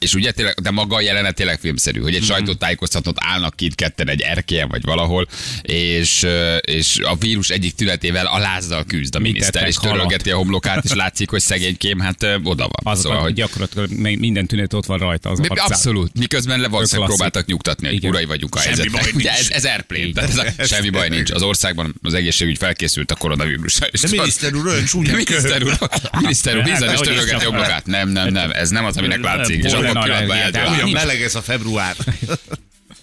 [0.02, 3.74] és ugye tényleg, de maga a jelenet tényleg filmszerű, hogy egy sajtótájékoztatót állnak ki itt
[3.74, 5.28] ketten egy erkélyen vagy valahol,
[5.62, 6.26] és,
[6.60, 10.92] és a vírus egyik tünetével a lázzal küzd a miniszter, és törölgeti a homlokát, és
[11.02, 12.92] látszik, hogy szegénykém, hát oda van.
[12.92, 15.40] Azok, szóval, hogy gyakorlatilag minden tünet ott van rajta az.
[15.48, 16.18] Abszolút.
[16.18, 18.10] Miközben le valószínűleg próbáltak nyugtatni, hogy Igen.
[18.10, 19.02] urai vagyunk a Semmi helyzetben.
[19.02, 19.50] baj Ugye nincs.
[19.50, 20.12] ez, ez airplane.
[20.12, 21.30] Tehát ez a, semmi baj nincs.
[21.30, 23.86] Az országban az egészségügy felkészült a koronavírusra.
[24.02, 25.78] De miniszter úr, olyan csúnya de miniszter úr,
[26.20, 27.86] miniszter úr, Hát, bizony, és hogy is törölgeti csak- jobbogát.
[27.86, 29.64] Nem, nem, nem, ez nem az, aminek látszik.
[29.64, 30.92] És Olyan nincs.
[30.92, 31.96] meleg ez a február.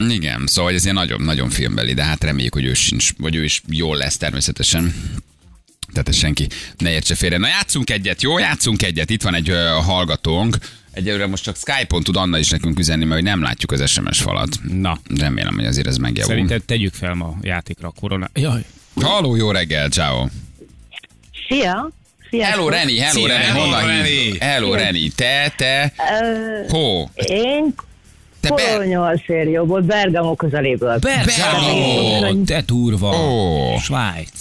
[0.09, 3.43] Igen, szóval ez ilyen nagyon, nagyon filmbeli, de hát reméljük, hogy ő sincs, vagy ő
[3.43, 4.93] is jól lesz természetesen.
[5.91, 6.47] Tehát ez senki
[6.77, 7.37] ne értse félre.
[7.37, 8.37] Na játszunk egyet, jó?
[8.39, 9.09] Játszunk egyet.
[9.09, 10.57] Itt van egy ö, hallgatónk.
[10.91, 14.21] Egyelőre most csak Skype-on tud Anna is nekünk üzenni, mert hogy nem látjuk az SMS
[14.21, 14.49] falat.
[14.71, 16.31] Na, Remélem, hogy azért ez megjavul.
[16.33, 18.29] szerinted tegyük fel ma a játékra a korona.
[18.33, 18.65] Jaj.
[19.01, 20.27] Halló, jó reggel, ciao.
[21.47, 21.89] Szia!
[22.31, 24.37] Hello, Reni, hello, Reni, hello, honnan Reni.
[24.39, 27.09] Hello, Reni, te, te, Ö, hó?
[27.15, 27.73] Én
[28.39, 28.63] Te be...
[28.71, 30.99] Kolonyalszérjóból, Bergamo közeléből.
[30.99, 32.33] Bergamo!
[32.33, 33.07] De durva.
[33.07, 33.77] Ó.
[33.77, 34.31] Svájc.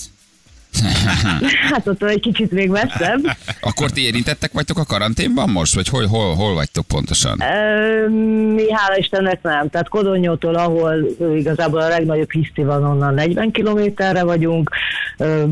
[1.70, 3.36] Hát ott egy kicsit még messzebb.
[3.60, 5.74] Akkor ti érintettek vagytok a karanténban most?
[5.74, 7.40] Vagy hol, hol, hol vagytok pontosan?
[7.40, 8.08] Ö,
[8.54, 9.70] Mi hála Istennek nem.
[9.70, 10.94] Tehát Kodonyótól, ahol
[11.36, 14.70] igazából a legnagyobb hiszti van, onnan 40 kilométerre vagyunk.
[15.18, 15.44] Ö,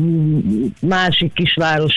[0.79, 1.93] Másik kisváros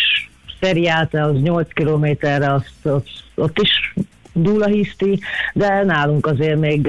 [0.61, 3.95] Szeriáte, az 8 kilométerre, azt, ott, ott is
[4.33, 5.21] dúl a hiszti,
[5.55, 6.87] de nálunk azért még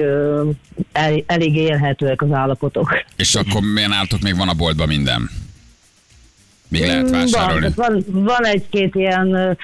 [0.92, 3.02] el, elég élhetőek az állapotok.
[3.16, 5.30] És akkor milyen álltok még van a boltban minden?
[6.68, 7.66] Még lehet vásárolni?
[7.66, 9.58] Mm, Van, van, van egy-két ilyen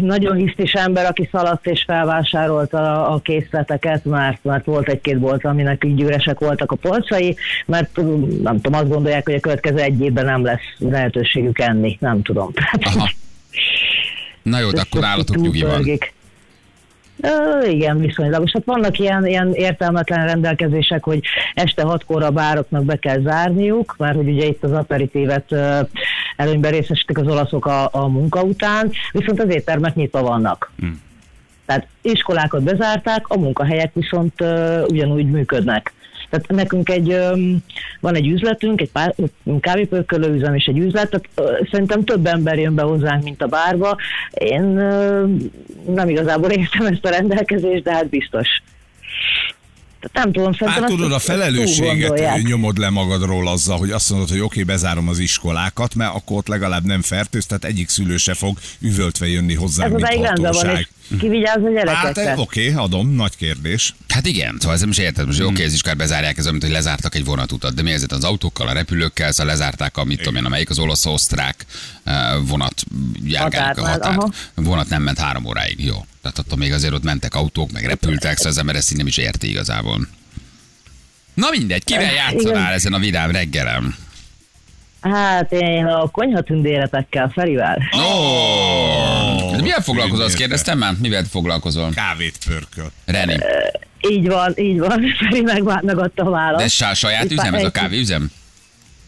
[0.00, 5.84] nagyon hisztis ember, aki szaladt és felvásárolta a, készleteket, mert, mert volt egy-két bolt, aminek
[5.84, 7.96] így üresek voltak a polcai, mert
[8.42, 12.52] nem tudom, azt gondolják, hogy a következő egy évben nem lesz lehetőségük enni, nem tudom.
[12.72, 13.10] Aha.
[14.42, 15.70] Na jó, de akkor állatok nyugi van.
[15.70, 16.12] Pörgik.
[17.20, 18.52] Ö, igen, viszonylagos.
[18.52, 21.20] Hát vannak ilyen, ilyen értelmetlen rendelkezések, hogy
[21.54, 25.80] este hatkor a bároknak be kell zárniuk, mert hogy ugye itt az aperitívet ö,
[26.36, 30.72] előnyben részesítik az olaszok a, a munka után, viszont az éttermek nyitva vannak.
[30.78, 31.02] Hmm.
[31.66, 35.92] Tehát iskolákat bezárták, a munkahelyek viszont ö, ugyanúgy működnek.
[36.30, 37.18] Tehát nekünk egy,
[38.00, 39.14] van egy üzletünk, egy pár,
[39.60, 43.96] kávépörkölő üzem és egy üzlet, tehát szerintem több ember jön be hozzánk, mint a bárba.
[44.30, 45.24] Én ö,
[45.86, 48.48] nem igazából értem ezt a rendelkezést, de hát biztos.
[50.12, 54.28] Tehát nem tudom, szerintem Hát tudod, a felelősséget nyomod le magadról azzal, hogy azt mondod,
[54.28, 58.16] hogy oké, okay, bezárom az iskolákat, mert akkor ott legalább nem fertőz, tehát egyik szülő
[58.16, 60.88] se fog üvöltve jönni hozzá, Ez mint hatóság.
[61.08, 62.30] és ki vigyáz a Hát gyerekekre?
[62.30, 63.94] eh, oké, okay, adom, nagy kérdés.
[64.08, 65.26] Hát igen, szóval ez is érted.
[65.26, 68.24] Most oké, az iskát bezárják, ez mint hogy lezártak egy vonatutat, de mi ezért az
[68.24, 71.66] autókkal, a repülőkkel, szóval lezárták a, mit tudom én, amelyik az olasz-osztrák
[72.04, 72.84] eh, vonat
[73.24, 74.34] járgálnak a határt.
[74.54, 76.04] vonat nem ment három óráig, jó.
[76.24, 79.06] Tehát attól még azért ott mentek autók, meg repültek, szóval az ember ezt így nem
[79.06, 80.06] is érti igazából.
[81.34, 82.72] Na mindegy, kivel játszanál igen.
[82.72, 83.96] ezen a vidám reggelem?
[85.00, 87.82] Hát én a konyhatündéretekkel, Ferivel.
[87.92, 89.60] Oh.
[89.60, 90.94] Milyen foglalkozol, azt kérdeztem már?
[91.00, 91.90] Mivel foglalkozol?
[91.94, 92.90] Kávét pörköl.
[93.04, 93.38] Reni.
[94.08, 96.78] Így van, így van, Feri meg, megadta a választ.
[96.78, 98.30] De ez saját Itt üzem, ez a kávéüzem?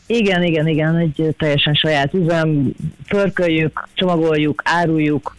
[0.07, 2.73] Igen, igen, igen, egy teljesen saját üzem,
[3.09, 5.37] pörköljük, csomagoljuk, áruljuk.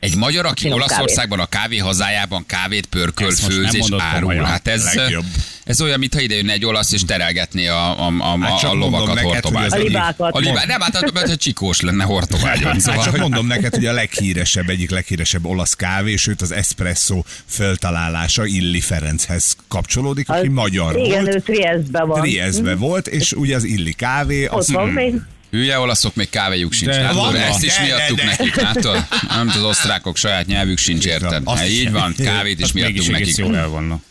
[0.00, 4.34] Egy magyar, aki Finom Olaszországban a kávé hazájában kávét pörköl, Ezt főz és árul.
[4.34, 5.24] Hát ez, Legjobb.
[5.64, 8.74] ez olyan, mintha ide jönne egy olasz és terelgetné a, a, a, Hát a, csak
[8.74, 9.80] lovakat neked, hortobágyon.
[9.80, 10.34] A libákat.
[10.34, 12.72] A libá, nem, hát mert csikós lenne hortobágyon.
[12.72, 16.52] Hát Szóval, csak hogy- mondom neked, hogy a leghíresebb, egyik leghíresebb olasz kávé, sőt az
[16.52, 21.44] espresso föltalálása Illi Ferenchez kapcsolódik, aki magyar Igen, ő volt.
[21.44, 22.20] Trieste-ben van.
[22.20, 25.14] Trieste volt, és ugye az Illi kávé, Ott az van még.
[25.50, 26.90] Hülye olaszok, még kávéjuk sincs.
[26.90, 28.28] De Látod, van, ezt is de, miattuk de, de.
[28.28, 29.04] nekik, látod?
[29.28, 31.42] Nem az osztrákok saját nyelvük sincs, érted?
[31.50, 33.36] Hát így van, kávét is miattuk egész nekik.
[33.36, 34.02] jól el vannak.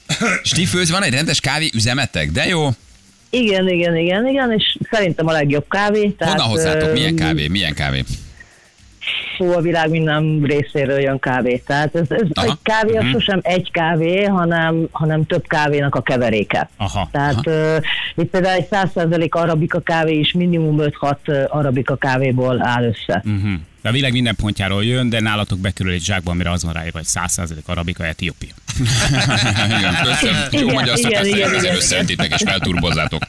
[0.43, 2.69] Stifőz, van egy rendes kávé üzemetek, de jó.
[3.29, 6.09] Igen, igen, igen, igen, és szerintem a legjobb kávé.
[6.09, 6.93] Tehát, Honnan hozzátok?
[6.93, 7.47] Milyen kávé?
[7.47, 8.03] Milyen kávé?
[9.37, 11.57] Fú, a világ minden részéről jön kávé.
[11.65, 12.47] Tehát ez, ez Aha.
[12.47, 16.69] egy kávé az sosem egy kávé, hanem, hanem több kávénak a keveréke.
[16.77, 17.07] Aha.
[17.11, 17.75] Tehát uh,
[18.15, 23.23] itt például egy 100% arabika kávé is minimum 5-6 arabika kávéból áll össze.
[23.25, 23.51] Uh-huh.
[23.87, 26.97] De a világ minden pontjáról jön, de nálatok bekerül egy zsákba, amire az van ráírva,
[26.97, 28.49] hogy 100% arabika, Etiópia.
[29.65, 30.41] Igen, köszönöm.
[30.51, 31.75] Jó Igen, magyar igen, igen, igen.
[31.75, 33.21] összeöntitek és felturbozzátok.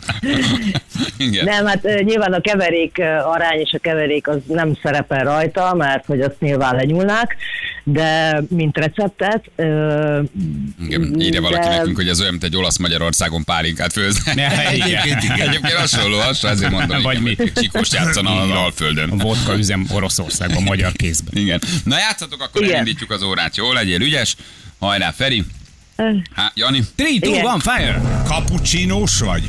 [1.16, 1.44] Igen.
[1.44, 6.20] Nem, hát nyilván a keverék arány és a keverék az nem szerepel rajta, mert hogy
[6.20, 7.36] azt nyilván lenyúlnák,
[7.84, 9.44] de mint receptet...
[9.56, 10.22] ö,
[10.86, 14.50] Igen, írja valaki de- nekünk, hogy ez olyan, mint egy olasz Magyarországon pálinkát igen.
[14.50, 15.48] Egyébként, igen.
[15.48, 17.34] Egyébként hasonló, hasonló, ezért mondom, Vagy igen, mi.
[17.36, 19.10] hogy Csikós játszana az Alföldön.
[19.10, 19.86] A vodka üzem
[20.48, 21.34] Oroszországban, magyar kézben.
[21.44, 21.60] Igen.
[21.84, 22.74] Na játszatok, akkor Igen.
[22.74, 23.56] elindítjuk az órát.
[23.56, 24.36] Jó, legyél ügyes.
[24.78, 25.44] Hajrá, Feri.
[26.34, 26.78] Há, Jani.
[26.98, 27.46] 3, 2, Igen.
[27.46, 28.00] 1, fire!
[28.26, 29.48] Cappuccinós vagy?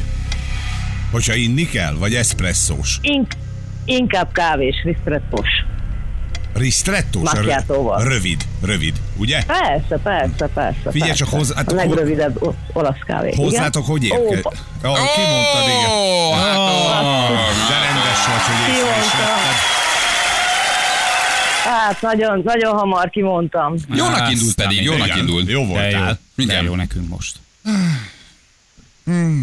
[1.11, 1.93] Hogyha inni kell?
[1.93, 2.97] Vagy espresszós?
[3.01, 3.31] ink,
[3.85, 5.47] inkább kávés, ristrettós.
[6.53, 7.23] Ristrettós?
[7.33, 8.03] Macchiatóval.
[8.03, 9.43] Rövid, rövid, ugye?
[9.43, 10.91] Persze, persze, persze.
[10.91, 11.13] Figyelj persze.
[11.25, 13.33] csak hozzá- hát A legrövidebb o- olasz kávé.
[13.35, 14.21] Hozzátok, hogy Igen?
[14.21, 14.49] érke?
[14.85, 15.89] Ó, Oh, kimondtad, igen.
[15.91, 16.71] Ó, hát, ó,
[17.69, 19.78] De rendes vagy, hogy észre is vetted.
[21.69, 23.75] Hát nagyon, nagyon hamar kimondtam.
[23.95, 25.49] Jónak Aztán indult pedig, jónak Igen, indult.
[25.49, 26.19] Jó De jó, voltál.
[26.35, 26.63] de Igen.
[26.63, 27.35] jó nekünk most.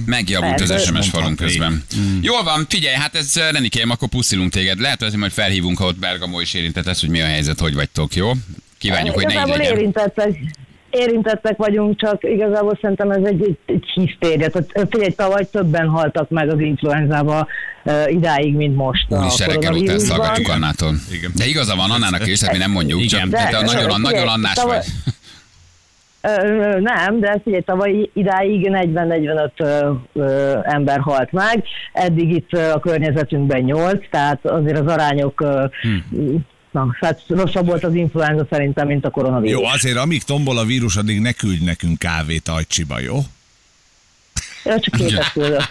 [0.07, 0.83] Megjavult az.
[0.85, 1.35] SMS Mondhatni.
[1.37, 1.85] közben.
[2.21, 4.81] Jól van, figyelj, hát ez eh, Renikém, akkor puszilunk téged.
[4.81, 7.75] Lehet, hogy majd felhívunk, ha ott Bergamo is érintett lesz, hogy mi a helyzet, hogy
[7.75, 8.31] vagytok, jó?
[8.79, 9.77] Kívánjuk, hogy ne így legyen.
[9.77, 10.39] érintettek,
[10.91, 14.49] érintettek vagyunk, csak igazából szerintem ez egy, egy, egy hisztéria.
[14.51, 17.47] Tehát figyelj, tavaly többen haltak meg az influenzába
[17.85, 20.95] uh, idáig, mint most Úristen, reggel után szaggatjuk Annától.
[21.13, 21.31] Igen.
[21.35, 23.09] De igaza van Annának is, tehát mi nem mondjuk, Igen.
[23.21, 25.15] csak De- te nagyon, de- nagyon annás tavaly- vagy.
[26.21, 32.81] Ö, Nem, de figyelj, tavaly idáig 40-45 ö, ö, ember halt meg, eddig itt a
[32.81, 35.65] környezetünkben 8, tehát azért az arányok, ö,
[36.77, 39.61] na, hát rosszabb volt az influenza szerintem, mint a koronavírus.
[39.61, 43.19] Jó, azért amíg tombol a vírus, addig ne küldj nekünk kávét Ajcsiba, jó?
[44.65, 45.63] Ö, Csak képet küldök.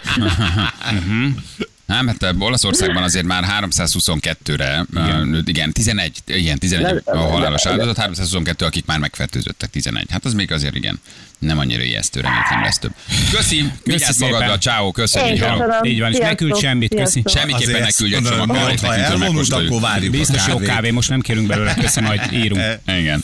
[1.86, 7.96] Nem, hát eh, Olaszországban azért már 322-re, igen, igen 11, igen, 11 a halálos áldozat,
[7.96, 10.06] 322, akik már megfertőzöttek, 11.
[10.10, 11.00] Hát az még azért igen,
[11.38, 12.92] nem annyira ijesztő, reméljük nem lesz több.
[13.30, 15.38] Köszi, vigyázz magadra, ciao, köszönjük.
[15.38, 15.58] Hello.
[15.58, 15.84] köszönöm.
[15.84, 17.22] Így van, és ne küld semmit, köszi.
[17.26, 20.46] Semmiképpen ne Azért küldj egy ezt csomag mondom, kávét, ha elvonult, akkor várjuk a Biztos
[20.46, 22.62] jó kávé, most nem kérünk belőle, köszi, majd írunk.
[23.00, 23.22] Igen.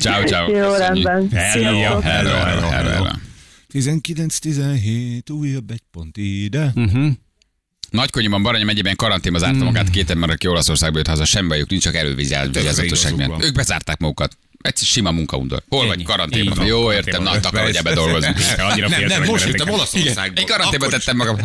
[0.00, 0.56] Ciao, ciao.
[0.56, 1.28] Jó, rendben.
[1.32, 2.00] Hello.
[2.00, 3.08] Hello, hello, hello, hello.
[3.72, 6.72] 19-17, újabb egy pont ide.
[7.92, 11.82] Nagykonyiban Baranya megyében karanténba zárta magát két ember, aki Olaszországba jött haza, semmi bajuk nincs,
[11.82, 11.94] csak
[12.84, 13.28] igazuk miatt.
[13.28, 13.42] van.
[13.42, 14.36] Ők bezárták magukat.
[14.62, 15.62] Egy sima munkaundor.
[15.68, 16.66] Hol vagy karanténban?
[16.66, 18.34] Jó, karanténban értem, na, akar, hogy ebbe dolgozni.
[18.88, 20.38] Nem, nem, most jöttem Olaszországból.
[20.40, 21.36] Én karanténba Akkor is- tettem magam.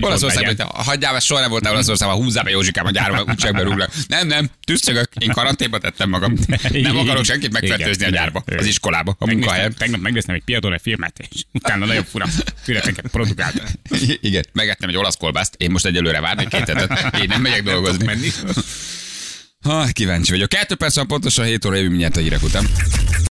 [0.00, 3.90] Olaszországban, hagyjál, mert soha nem voltál Olaszországban, húzzál be Józsikám a gyárba, úgyse berúglak.
[4.08, 6.34] Nem, nem, tüsszögök, én karanténba tettem magam.
[6.72, 9.74] Nem akarok senkit megfertőzni a gyárba, az iskolába, a munkahelyen.
[9.78, 12.26] Tegnap megnéztem egy Piadore filmet, és utána nagyon fura
[12.62, 13.62] fületeket produkált.
[14.20, 16.68] Igen, megettem egy olasz kolbászt, én most egyelőre várnék két
[17.20, 18.32] én nem megyek dolgozni.
[19.64, 20.48] Ha, kíváncsi vagyok.
[20.48, 22.66] Kettő perc van pontosan 7 óra jövő mindjárt a hírek után.